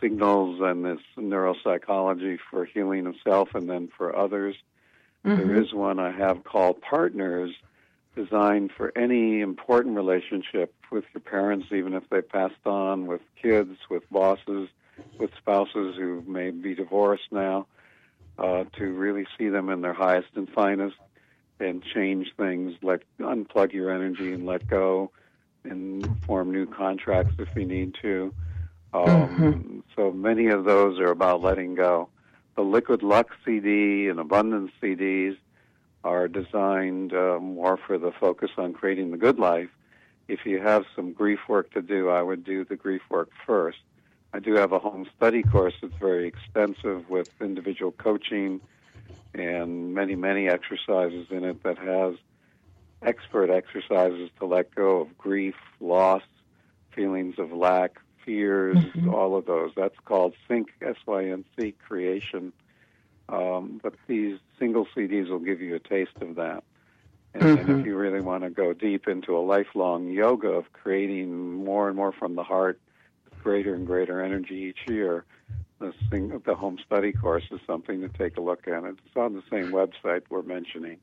[0.00, 4.56] signals and this neuropsychology for healing of self and then for others.
[5.24, 5.36] Mm-hmm.
[5.36, 7.54] There is one I have called Partners
[8.14, 13.76] designed for any important relationship with your parents, even if they passed on, with kids,
[13.90, 14.68] with bosses,
[15.18, 17.66] with spouses who may be divorced now,
[18.38, 20.96] uh, to really see them in their highest and finest
[21.60, 25.10] and change things, let unplug your energy and let go
[25.64, 28.34] and form new contracts if you need to.
[28.92, 29.78] Um, mm-hmm.
[29.96, 32.08] So many of those are about letting go.
[32.56, 35.36] The Liquid Luck CD and Abundance CDs
[36.04, 39.70] are designed uh, more for the focus on creating the good life.
[40.28, 43.78] If you have some grief work to do, I would do the grief work first.
[44.32, 48.60] I do have a home study course that's very extensive with individual coaching
[49.32, 52.14] and many, many exercises in it that has
[53.02, 56.22] expert exercises to let go of grief, loss,
[56.92, 59.12] feelings of lack, fears, mm-hmm.
[59.12, 59.72] all of those.
[59.76, 62.52] That's called Sync, S Y N C, Creation.
[63.28, 66.64] Um, but these single CDs will give you a taste of that.
[67.34, 67.70] And, mm-hmm.
[67.70, 71.88] and if you really want to go deep into a lifelong yoga of creating more
[71.88, 72.80] and more from the heart,
[73.42, 75.24] greater and greater energy each year,
[75.80, 78.84] the, thing, the home study course is something to take a look at.
[78.84, 80.98] It's on the same website we're mentioning,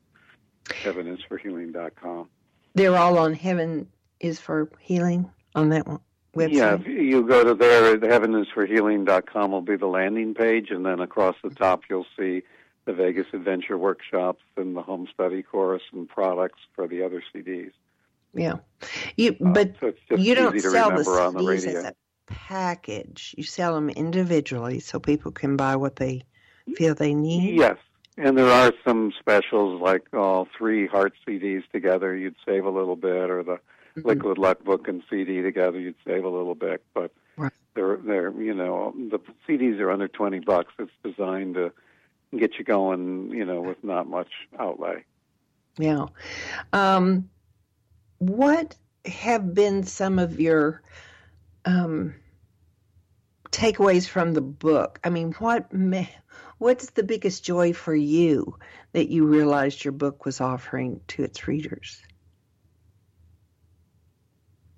[0.64, 2.28] heavenisforhealing.com.
[2.74, 3.88] They're all on Heaven
[4.20, 6.00] is for Healing on that one.
[6.34, 6.52] Website.
[6.52, 11.36] Yeah, if you go to there, heavenisforhealing.com will be the landing page, and then across
[11.44, 12.42] the top you'll see
[12.84, 17.72] the Vegas Adventure workshops and the home study course and products for the other CDs.
[18.34, 18.56] Yeah,
[19.16, 21.94] you uh, but uh, so you don't sell the CDs the as a
[22.26, 23.34] package.
[23.36, 26.24] You sell them individually so people can buy what they
[26.74, 27.56] feel they need.
[27.58, 27.76] Yes,
[28.16, 32.16] and there are some specials like all three heart CDs together.
[32.16, 33.58] You'd save a little bit, or the
[33.96, 34.08] mm-hmm.
[34.08, 35.78] Liquid Luck book and CD together.
[35.78, 37.52] You'd save a little bit, but right.
[37.74, 40.72] they're they're you know the CDs are under twenty bucks.
[40.78, 41.72] It's designed to
[42.38, 45.04] get you going, you know, with not much outlay.
[45.78, 46.06] Yeah.
[46.72, 47.28] Um,
[48.18, 50.82] what have been some of your
[51.64, 52.14] um,
[53.50, 54.98] takeaways from the book?
[55.04, 55.70] I mean, what
[56.58, 58.58] what's the biggest joy for you
[58.92, 62.00] that you realized your book was offering to its readers?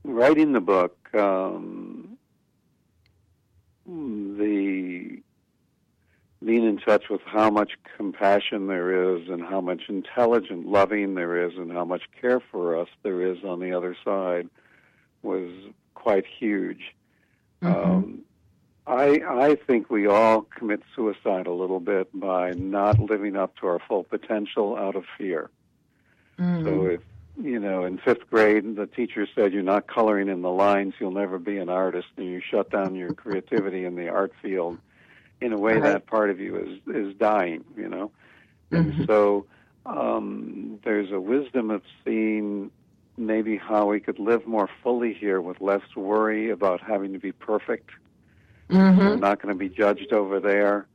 [0.05, 2.19] Writing the book, um,
[3.87, 5.23] the
[6.45, 11.47] being in touch with how much compassion there is and how much intelligent loving there
[11.47, 14.49] is and how much care for us there is on the other side
[15.23, 15.51] was
[15.95, 16.95] quite huge.
[17.63, 17.91] Mm-hmm.
[17.91, 18.19] Um,
[18.87, 23.67] I I think we all commit suicide a little bit by not living up to
[23.67, 25.51] our full potential out of fear.
[26.39, 26.65] Mm.
[26.65, 27.01] So if
[27.43, 31.11] you know, in fifth grade, the teacher said you're not coloring in the lines, you'll
[31.11, 34.79] never be an artist, and you shut down your creativity in the art field
[35.45, 35.83] in a way right.
[35.83, 38.11] that part of you is is dying, you know.
[38.73, 38.77] Mm-hmm.
[38.77, 39.47] And so
[39.85, 42.71] um, there's a wisdom of seeing
[43.17, 47.31] maybe how we could live more fully here with less worry about having to be
[47.31, 47.91] perfect.
[48.71, 48.99] Mm-hmm.
[48.99, 50.87] We're not going to be judged over there.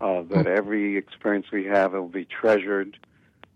[0.00, 0.56] Uh, that mm-hmm.
[0.56, 2.96] every experience we have will be treasured.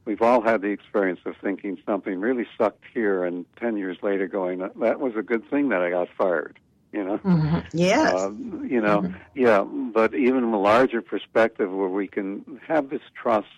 [0.05, 4.28] We've all had the experience of thinking something really sucked here, and ten years later,
[4.28, 6.59] going, "That was a good thing that I got fired."
[6.95, 7.18] You know.
[7.18, 7.59] Mm-hmm.
[7.72, 8.14] Yes.
[8.14, 8.30] Uh,
[8.64, 9.16] you know, mm-hmm.
[9.34, 13.49] yeah, but even from a larger perspective where we can have this trust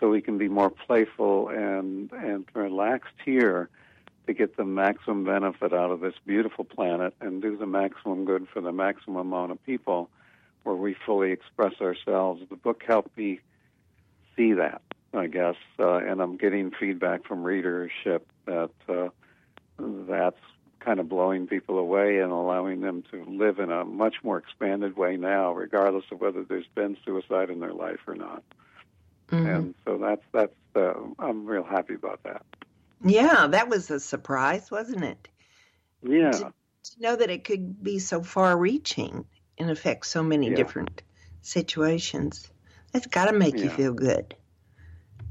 [0.00, 3.68] so we can be more playful and and relaxed here
[4.26, 8.46] to get the maximum benefit out of this beautiful planet and do the maximum good
[8.52, 10.08] for the maximum amount of people
[10.62, 12.40] where we fully express ourselves.
[12.48, 13.40] The book helped me
[14.36, 14.80] see that,
[15.12, 19.08] I guess, uh, and I'm getting feedback from readership that uh,
[19.78, 20.38] that's
[20.84, 24.96] kind of blowing people away and allowing them to live in a much more expanded
[24.96, 28.42] way now, regardless of whether there's been suicide in their life or not.
[29.30, 29.46] Mm-hmm.
[29.46, 32.44] And so that's that's uh, I'm real happy about that.
[33.04, 35.28] Yeah, that was a surprise, wasn't it?
[36.02, 36.30] Yeah.
[36.30, 36.52] To,
[36.84, 39.24] to know that it could be so far-reaching
[39.58, 40.56] and affect so many yeah.
[40.56, 41.02] different
[41.40, 42.50] situations.
[42.92, 43.64] That's got to make yeah.
[43.64, 44.34] you feel good,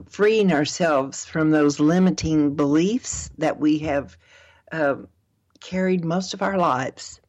[0.09, 4.15] freeing ourselves from those limiting beliefs that we have
[4.71, 4.97] uh,
[5.59, 7.19] carried most of our lives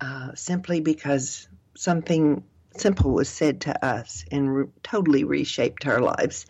[0.00, 1.46] uh, simply because
[1.76, 2.42] something
[2.78, 6.46] simple was said to us and re- totally reshaped our lives.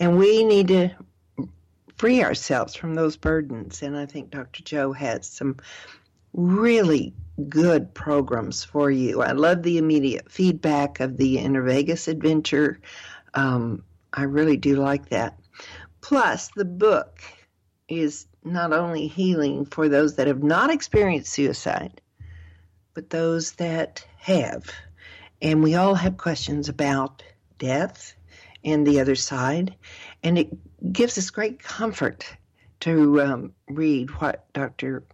[0.00, 0.90] And we need to
[1.96, 3.82] free ourselves from those burdens.
[3.82, 4.62] And I think Dr.
[4.62, 5.56] Joe has some
[6.32, 7.14] really
[7.48, 9.22] good programs for you.
[9.22, 12.80] I love the immediate feedback of the Inner Vegas adventure.
[13.34, 15.38] Um, I really do like that.
[16.00, 17.20] Plus, the book
[17.88, 22.00] is not only healing for those that have not experienced suicide,
[22.94, 24.70] but those that have.
[25.40, 27.22] And we all have questions about
[27.58, 28.14] death
[28.64, 29.74] and the other side.
[30.22, 32.24] And it gives us great comfort
[32.80, 35.04] to um, read what Dr.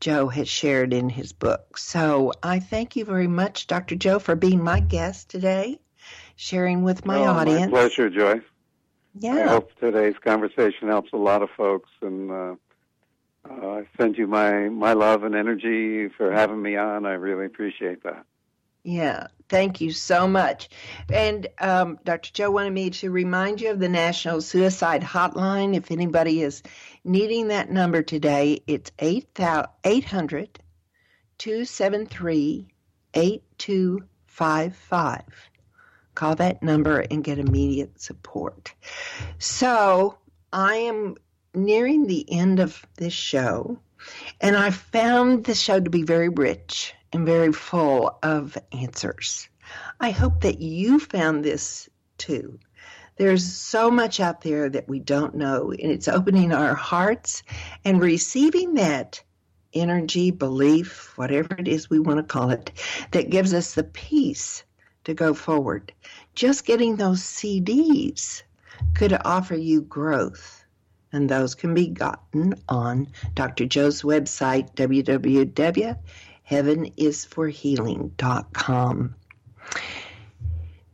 [0.00, 1.76] Joe has shared in his book.
[1.76, 3.96] So I thank you very much, Dr.
[3.96, 5.80] Joe, for being my guest today,
[6.36, 7.72] sharing with my oh, audience.
[7.72, 8.40] My pleasure, Joy.
[9.18, 9.34] Yeah.
[9.34, 12.54] I hope today's conversation helps a lot of folks, and uh,
[13.50, 17.04] uh, I send you my my love and energy for having me on.
[17.04, 18.24] I really appreciate that.
[18.84, 20.68] Yeah, thank you so much.
[21.12, 22.30] And um, Dr.
[22.32, 25.76] Joe wanted me to remind you of the National Suicide Hotline.
[25.76, 26.62] If anybody is
[27.04, 30.60] needing that number today, it's 800
[31.38, 32.68] 273
[33.14, 35.22] 8255.
[36.14, 38.74] Call that number and get immediate support.
[39.38, 40.18] So
[40.52, 41.16] I am
[41.54, 43.78] nearing the end of this show,
[44.40, 49.48] and I found the show to be very rich and very full of answers.
[50.00, 51.88] I hope that you found this
[52.18, 52.58] too.
[53.16, 57.42] There's so much out there that we don't know, and it's opening our hearts
[57.84, 59.22] and receiving that
[59.74, 62.70] energy, belief, whatever it is we want to call it,
[63.10, 64.62] that gives us the peace
[65.04, 65.92] to go forward.
[66.34, 68.42] Just getting those CDs
[68.94, 70.64] could offer you growth,
[71.12, 73.66] and those can be gotten on Dr.
[73.66, 74.74] Joe's website,
[76.50, 79.14] www.heavenisforhealing.com.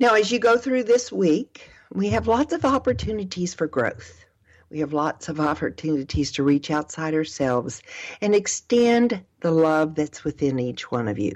[0.01, 4.25] Now, as you go through this week, we have lots of opportunities for growth.
[4.71, 7.81] We have lots of opportunities to reach outside ourselves
[8.21, 11.33] and extend the love that's within each one of you.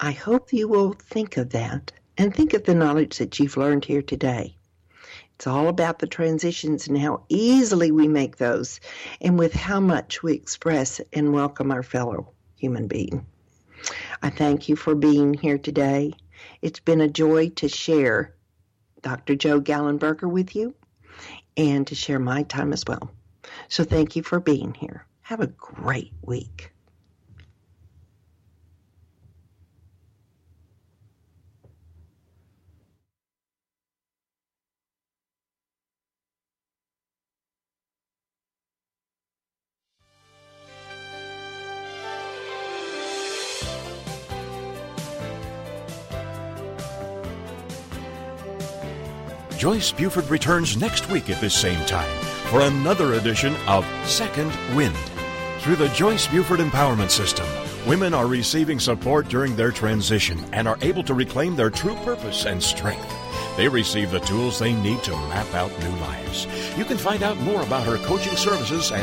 [0.00, 3.84] I hope you will think of that and think of the knowledge that you've learned
[3.84, 4.56] here today.
[5.36, 8.80] It's all about the transitions and how easily we make those
[9.20, 12.32] and with how much we express and welcome our fellow
[12.62, 13.26] human being.
[14.22, 16.14] I thank you for being here today.
[16.62, 18.36] It's been a joy to share
[19.02, 19.34] Dr.
[19.34, 20.74] Joe Gallenberger with you
[21.56, 23.10] and to share my time as well.
[23.68, 25.04] So thank you for being here.
[25.22, 26.70] Have a great week.
[49.62, 52.10] Joyce Buford returns next week at this same time
[52.46, 54.96] for another edition of Second Wind.
[55.60, 57.46] Through the Joyce Buford Empowerment System,
[57.86, 62.44] women are receiving support during their transition and are able to reclaim their true purpose
[62.44, 63.08] and strength.
[63.56, 66.48] They receive the tools they need to map out new lives.
[66.76, 68.98] You can find out more about her coaching services at